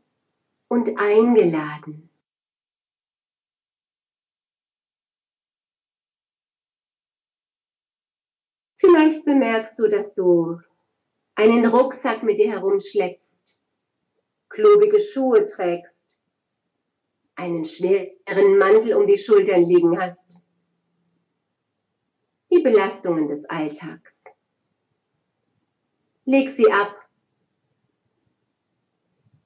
und 0.68 0.98
eingeladen. 0.98 2.10
Vielleicht 8.76 9.24
bemerkst 9.24 9.78
du, 9.78 9.86
dass 9.86 10.12
du 10.12 10.60
einen 11.36 11.64
Rucksack 11.66 12.24
mit 12.24 12.38
dir 12.38 12.50
herumschleppst, 12.50 13.60
klobige 14.48 14.98
Schuhe 14.98 15.46
trägst, 15.46 16.01
einen 17.34 17.64
schweren 17.64 18.58
Mantel 18.58 18.94
um 18.94 19.06
die 19.06 19.18
Schultern 19.18 19.62
liegen 19.62 19.98
hast. 20.00 20.40
Die 22.52 22.60
Belastungen 22.60 23.28
des 23.28 23.44
Alltags. 23.46 24.24
Leg 26.24 26.50
sie 26.50 26.70
ab. 26.70 26.94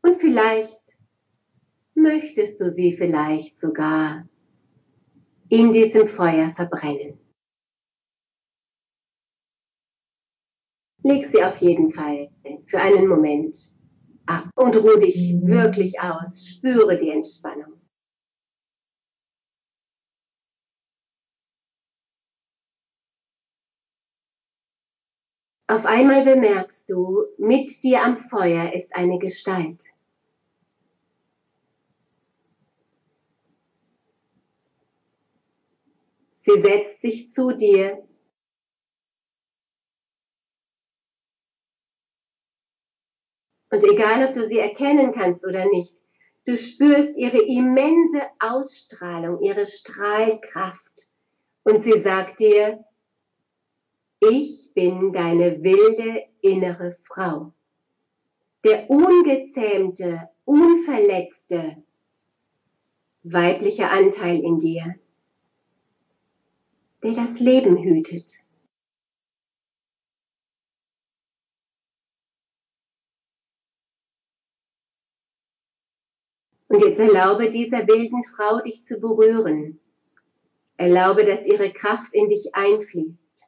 Und 0.02 0.16
vielleicht 0.16 0.98
möchtest 1.94 2.60
du 2.60 2.70
sie 2.70 2.92
vielleicht 2.92 3.58
sogar 3.58 4.28
in 5.48 5.72
diesem 5.72 6.06
Feuer 6.06 6.50
verbrennen. 6.50 7.18
Leg 11.02 11.24
sie 11.24 11.42
auf 11.44 11.58
jeden 11.58 11.90
Fall 11.90 12.30
für 12.64 12.80
einen 12.80 13.06
Moment 13.06 13.75
ab 14.26 14.48
und 14.54 14.76
ruh 14.76 14.98
dich 14.98 15.36
wirklich 15.42 16.00
aus. 16.00 16.46
Spüre 16.46 16.96
die 16.96 17.10
Entspannung. 17.10 17.80
Auf 25.68 25.84
einmal 25.84 26.24
bemerkst 26.24 26.88
du, 26.90 27.24
mit 27.38 27.82
dir 27.82 28.04
am 28.04 28.18
Feuer 28.18 28.72
ist 28.72 28.94
eine 28.94 29.18
Gestalt. 29.18 29.82
Sie 36.30 36.60
setzt 36.60 37.00
sich 37.00 37.32
zu 37.32 37.50
dir. 37.50 38.06
Und 43.70 43.82
egal, 43.84 44.26
ob 44.26 44.32
du 44.32 44.44
sie 44.44 44.58
erkennen 44.58 45.12
kannst 45.12 45.46
oder 45.46 45.66
nicht, 45.66 45.96
du 46.44 46.56
spürst 46.56 47.16
ihre 47.16 47.42
immense 47.42 48.22
Ausstrahlung, 48.38 49.42
ihre 49.42 49.66
Strahlkraft. 49.66 51.10
Und 51.64 51.82
sie 51.82 51.98
sagt 51.98 52.40
dir, 52.40 52.84
ich 54.20 54.70
bin 54.74 55.12
deine 55.12 55.62
wilde 55.62 56.24
innere 56.40 56.96
Frau. 57.02 57.52
Der 58.64 58.88
ungezähmte, 58.88 60.28
unverletzte 60.44 61.82
weibliche 63.24 63.90
Anteil 63.90 64.40
in 64.40 64.58
dir, 64.58 64.94
der 67.02 67.12
das 67.12 67.40
Leben 67.40 67.76
hütet. 67.76 68.45
Und 76.68 76.82
jetzt 76.82 76.98
erlaube 76.98 77.50
dieser 77.50 77.86
wilden 77.86 78.24
Frau, 78.24 78.60
dich 78.60 78.84
zu 78.84 78.98
berühren. 78.98 79.78
Erlaube, 80.76 81.24
dass 81.24 81.46
ihre 81.46 81.70
Kraft 81.72 82.12
in 82.12 82.28
dich 82.28 82.54
einfließt. 82.54 83.44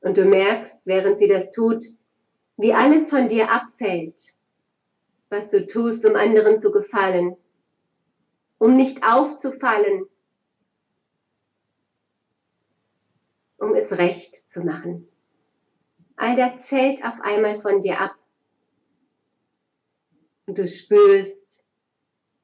Und 0.00 0.16
du 0.16 0.24
merkst, 0.24 0.86
während 0.86 1.18
sie 1.18 1.28
das 1.28 1.50
tut, 1.52 1.84
wie 2.56 2.74
alles 2.74 3.08
von 3.08 3.28
dir 3.28 3.50
abfällt, 3.50 4.34
was 5.30 5.50
du 5.50 5.66
tust, 5.66 6.04
um 6.04 6.16
anderen 6.16 6.58
zu 6.58 6.70
gefallen, 6.70 7.36
um 8.58 8.76
nicht 8.76 9.04
aufzufallen, 9.04 10.06
um 13.56 13.74
es 13.74 13.96
recht 13.96 14.48
zu 14.50 14.62
machen. 14.62 15.08
All 16.22 16.36
das 16.36 16.68
fällt 16.68 17.04
auf 17.04 17.20
einmal 17.22 17.58
von 17.58 17.80
dir 17.80 18.00
ab. 18.00 18.14
Und 20.46 20.56
du 20.56 20.68
spürst 20.68 21.64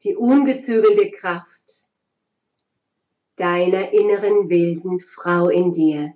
die 0.03 0.17
ungezügelte 0.17 1.13
Kraft 1.13 1.87
deiner 3.37 3.93
inneren 3.93 4.51
wilden 4.51 4.99
Frau 4.99 5.49
in 5.49 5.71
dir 5.71 6.13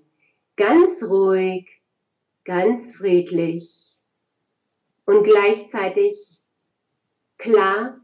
ganz 0.57 1.05
ruhig, 1.05 1.81
ganz 2.43 2.97
friedlich 2.97 3.97
und 5.05 5.23
gleichzeitig 5.23 6.41
klar 7.39 8.01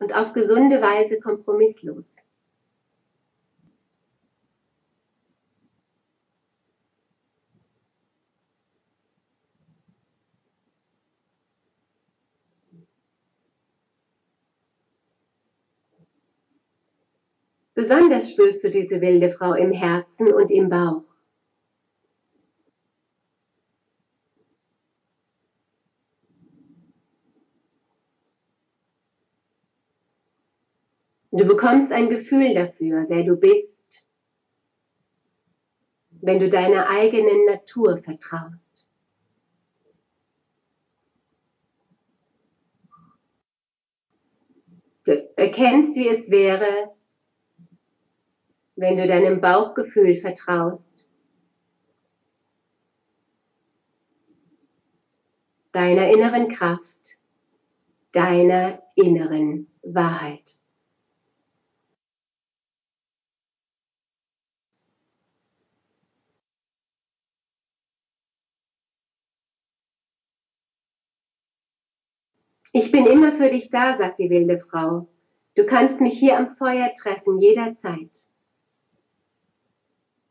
und 0.00 0.16
auf 0.16 0.32
gesunde 0.32 0.82
Weise 0.82 1.20
kompromisslos. 1.20 2.16
Besonders 17.82 18.30
spürst 18.30 18.62
du 18.62 18.70
diese 18.70 19.00
wilde 19.00 19.28
Frau 19.28 19.54
im 19.54 19.72
Herzen 19.72 20.32
und 20.32 20.52
im 20.52 20.68
Bauch. 20.68 21.02
Du 31.32 31.44
bekommst 31.44 31.90
ein 31.90 32.08
Gefühl 32.08 32.54
dafür, 32.54 33.06
wer 33.08 33.24
du 33.24 33.34
bist, 33.34 34.06
wenn 36.20 36.38
du 36.38 36.48
deiner 36.48 36.88
eigenen 36.88 37.46
Natur 37.46 37.96
vertraust. 37.96 38.86
Du 45.04 45.36
erkennst, 45.36 45.96
wie 45.96 46.06
es 46.06 46.30
wäre, 46.30 46.94
wenn 48.82 48.96
du 48.96 49.06
deinem 49.06 49.40
Bauchgefühl 49.40 50.16
vertraust, 50.16 51.08
deiner 55.70 56.10
inneren 56.10 56.48
Kraft, 56.48 57.20
deiner 58.10 58.82
inneren 58.96 59.68
Wahrheit. 59.84 60.58
Ich 72.72 72.90
bin 72.90 73.06
immer 73.06 73.30
für 73.30 73.48
dich 73.48 73.70
da, 73.70 73.96
sagt 73.96 74.18
die 74.18 74.28
wilde 74.28 74.58
Frau. 74.58 75.06
Du 75.54 75.66
kannst 75.66 76.00
mich 76.00 76.18
hier 76.18 76.36
am 76.36 76.48
Feuer 76.48 76.92
treffen, 77.00 77.38
jederzeit. 77.38 78.26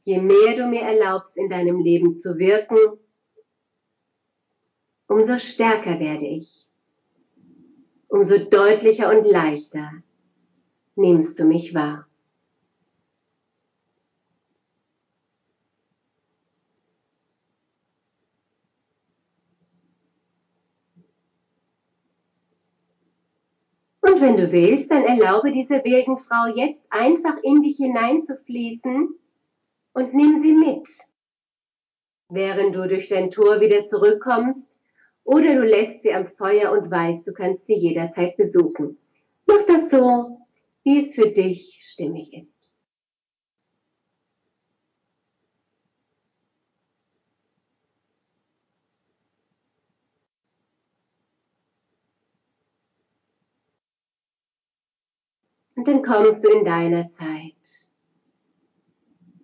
Je 0.04 0.20
mehr 0.20 0.56
du 0.56 0.66
mir 0.68 0.82
erlaubst, 0.82 1.38
in 1.38 1.50
deinem 1.50 1.80
Leben 1.80 2.16
zu 2.16 2.40
wirken, 2.40 2.78
umso 5.08 5.38
stärker 5.38 6.00
werde 6.00 6.26
ich, 6.26 6.68
umso 8.08 8.40
deutlicher 8.40 9.16
und 9.16 9.26
leichter 9.26 9.92
nimmst 10.96 11.38
du 11.38 11.46
mich 11.46 11.76
wahr. 11.76 12.08
Und 24.02 24.20
wenn 24.20 24.36
du 24.36 24.52
willst, 24.52 24.90
dann 24.90 25.04
erlaube 25.04 25.52
dieser 25.52 25.84
wilden 25.86 26.18
Frau 26.18 26.48
jetzt 26.56 26.84
einfach 26.90 27.38
in 27.44 27.62
dich 27.62 27.78
hineinzufließen 27.78 29.21
und 29.94 30.14
nimm 30.14 30.38
sie 30.38 30.54
mit, 30.54 30.88
während 32.30 32.76
du 32.76 32.88
durch 32.88 33.10
dein 33.10 33.30
Tor 33.30 33.60
wieder 33.62 33.86
zurückkommst 33.86 34.80
oder 35.24 35.56
du 35.56 35.62
lässt 35.64 36.04
sie 36.04 36.14
am 36.14 36.28
Feuer 36.28 36.72
und 36.72 36.90
weißt, 36.90 37.28
du 37.28 37.34
kannst 37.34 37.68
sie 37.68 37.76
jederzeit 37.76 38.38
besuchen. 38.38 38.98
Mach 39.46 39.66
das 39.66 39.90
so, 39.90 40.40
wie 40.84 41.00
es 41.00 41.16
für 41.16 41.30
dich 41.30 41.80
stimmig 41.82 42.34
ist. 42.34 42.72
Und 55.76 55.88
dann 55.88 56.02
kommst 56.04 56.44
du 56.44 56.50
in 56.50 56.66
deiner 56.66 57.08
Zeit 57.08 57.81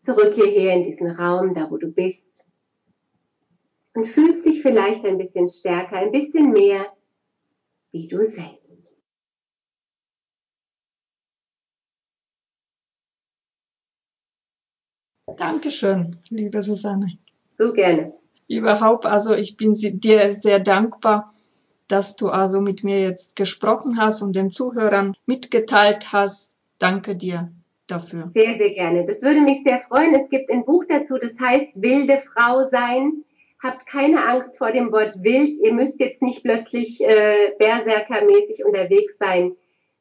zurück 0.08 0.36
hierher 0.36 0.74
in 0.74 0.84
diesen 0.84 1.10
Raum, 1.10 1.54
da 1.54 1.70
wo 1.70 1.76
du 1.76 1.92
bist 1.92 2.46
und 3.94 4.06
fühlst 4.06 4.46
dich 4.46 4.62
vielleicht 4.62 5.04
ein 5.06 5.18
bisschen 5.18 5.50
stärker, 5.50 5.98
ein 5.98 6.14
bisschen 6.14 6.52
mehr 6.52 6.94
wie 7.92 8.08
du 8.08 8.24
selbst. 8.24 8.96
Dankeschön, 15.36 16.16
liebe 16.30 16.64
Susanne. 16.64 17.18
So 17.50 17.74
gerne. 17.74 18.14
Überhaupt, 18.48 19.06
also 19.06 19.34
ich 19.34 19.58
bin 19.58 19.74
dir 19.74 20.34
sehr 20.34 20.60
dankbar, 20.60 21.34
dass 21.90 22.16
du 22.16 22.30
also 22.30 22.62
mit 22.62 22.86
mir 22.86 23.02
jetzt 23.02 23.36
gesprochen 23.36 23.98
hast 23.98 24.22
und 24.22 24.38
den 24.38 24.52
Zuhörern 24.52 25.18
mitgeteilt 25.26 26.14
hast. 26.14 26.56
Danke 26.80 27.18
dir 27.18 27.52
dafür. 27.88 28.28
Sehr, 28.28 28.58
sehr 28.58 28.74
gerne. 28.74 29.04
Das 29.06 29.22
würde 29.22 29.42
mich 29.42 29.64
sehr 29.64 29.80
freuen. 29.80 30.14
Es 30.14 30.30
gibt 30.30 30.52
ein 30.52 30.66
Buch 30.66 30.86
dazu, 30.88 31.18
das 31.18 31.40
heißt 31.40 31.82
Wilde 31.82 32.22
Frau 32.34 32.64
sein 32.64 33.24
habt 33.62 33.88
keine 33.88 34.28
Angst 34.28 34.58
vor 34.58 34.72
dem 34.72 34.92
Wort 34.92 35.24
wild. 35.24 35.58
Ihr 35.58 35.74
müsst 35.74 36.00
jetzt 36.00 36.22
nicht 36.22 36.44
plötzlich 36.44 37.02
äh, 37.04 37.52
Berserkermäßig 37.58 38.66
unterwegs 38.66 39.18
sein, 39.18 39.56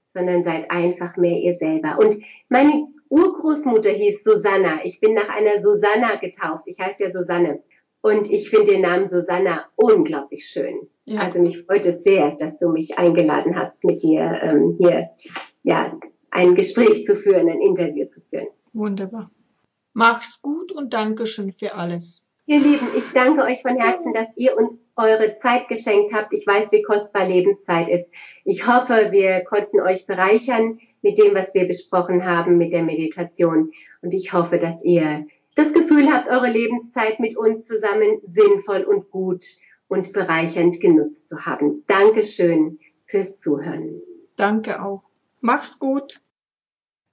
sondern 0.09 0.43
seid 0.43 0.71
einfach 0.71 1.17
mehr 1.17 1.39
ihr 1.39 1.55
selber. 1.55 1.99
Und 1.99 2.17
meine 2.49 2.89
Urgroßmutter 3.09 3.91
hieß 3.91 4.25
Susanna. 4.25 4.81
Ich 4.85 5.01
bin 5.01 5.15
nach 5.15 5.29
einer 5.29 5.61
Susanna 5.61 6.17
getauft. 6.17 6.65
Ich 6.67 6.81
heiße 6.81 7.05
ja 7.05 7.11
Susanne. 7.11 7.63
Und 8.03 8.31
ich 8.31 8.51
finde 8.51 8.73
den 8.73 8.83
Namen 8.83 9.09
Susanna 9.09 9.67
unglaublich 9.75 10.47
schön. 10.47 10.89
Ja. 11.05 11.21
Also 11.21 11.41
mich 11.41 11.63
freut 11.63 11.87
es 11.87 12.05
sehr, 12.05 12.33
dass 12.33 12.59
du 12.59 12.69
mich 12.69 12.99
eingeladen 12.99 13.59
hast, 13.59 13.85
mit 13.85 14.03
dir 14.03 14.39
ähm, 14.43 14.77
hier 14.79 15.11
ja, 15.63 15.99
ein 16.37 16.55
Gespräch 16.55 17.07
zu 17.07 17.17
führen, 17.17 17.49
ein 17.49 17.63
Interview 17.63 18.07
zu 18.07 18.21
führen. 18.21 18.49
Wunderbar. 18.75 19.31
Mach's 19.95 20.43
gut 20.43 20.71
und 20.71 20.93
Dankeschön 20.93 21.51
für 21.51 21.75
alles. 21.75 22.27
Ihr 22.45 22.61
Lieben, 22.61 22.87
ich 22.95 23.13
danke 23.15 23.43
euch 23.43 23.63
von 23.63 23.75
Herzen, 23.75 24.13
dass 24.13 24.37
ihr 24.37 24.57
uns 24.57 24.81
eure 24.95 25.37
Zeit 25.37 25.69
geschenkt 25.69 26.13
habt. 26.13 26.35
Ich 26.35 26.47
weiß, 26.47 26.71
wie 26.73 26.83
kostbar 26.83 27.27
Lebenszeit 27.27 27.89
ist. 27.89 28.11
Ich 28.45 28.67
hoffe, 28.67 29.09
wir 29.11 29.45
konnten 29.45 29.81
euch 29.81 30.07
bereichern 30.07 30.79
mit 31.01 31.17
dem, 31.17 31.35
was 31.35 31.55
wir 31.55 31.67
besprochen 31.67 32.27
haben, 32.27 32.59
mit 32.59 32.73
der 32.73 32.83
Meditation. 32.83 33.73
Und 34.03 34.13
ich 34.13 34.35
hoffe, 34.35 34.59
dass 34.59 34.85
ihr 34.85 35.27
das 35.55 35.73
Gefühl 35.73 36.13
habt, 36.13 36.29
eure 36.29 36.51
Lebenszeit 36.51 37.19
mit 37.19 37.37
uns 37.37 37.65
zusammen 37.67 38.21
sinnvoll 38.23 38.83
und 38.83 39.11
gut 39.11 39.45
und 39.89 40.13
bereichernd 40.13 40.81
genutzt 40.81 41.31
zu 41.31 41.47
haben. 41.47 41.83
Dankeschön 41.87 42.79
fürs 43.07 43.41
Zuhören. 43.41 44.03
Danke 44.37 44.83
auch. 44.83 45.03
Mach's 45.41 45.79
gut. 45.79 46.21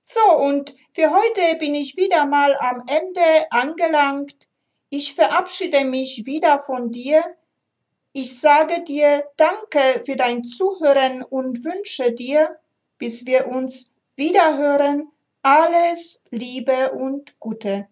So, 0.03 0.37
und 0.37 0.75
für 0.93 1.11
heute 1.11 1.57
bin 1.59 1.73
ich 1.73 1.95
wieder 1.95 2.25
mal 2.25 2.57
am 2.59 2.83
Ende 2.87 3.51
angelangt. 3.51 4.49
Ich 4.89 5.15
verabschiede 5.15 5.85
mich 5.85 6.25
wieder 6.25 6.61
von 6.61 6.91
dir. 6.91 7.23
Ich 8.11 8.39
sage 8.39 8.83
dir 8.83 9.23
Danke 9.37 10.03
für 10.05 10.17
dein 10.17 10.43
Zuhören 10.43 11.23
und 11.23 11.63
wünsche 11.63 12.11
dir, 12.11 12.59
bis 12.97 13.25
wir 13.25 13.47
uns 13.47 13.93
wiederhören, 14.17 15.09
alles 15.41 16.21
Liebe 16.29 16.91
und 16.91 17.39
Gute. 17.39 17.87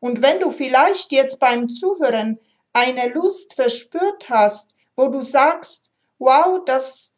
Und 0.00 0.22
wenn 0.22 0.40
du 0.40 0.50
vielleicht 0.50 1.12
jetzt 1.12 1.38
beim 1.38 1.68
Zuhören 1.70 2.40
eine 2.72 3.08
Lust 3.08 3.54
verspürt 3.54 4.28
hast, 4.28 4.74
wo 4.96 5.06
du 5.06 5.22
sagst, 5.22 5.92
wow, 6.18 6.60
das 6.64 7.17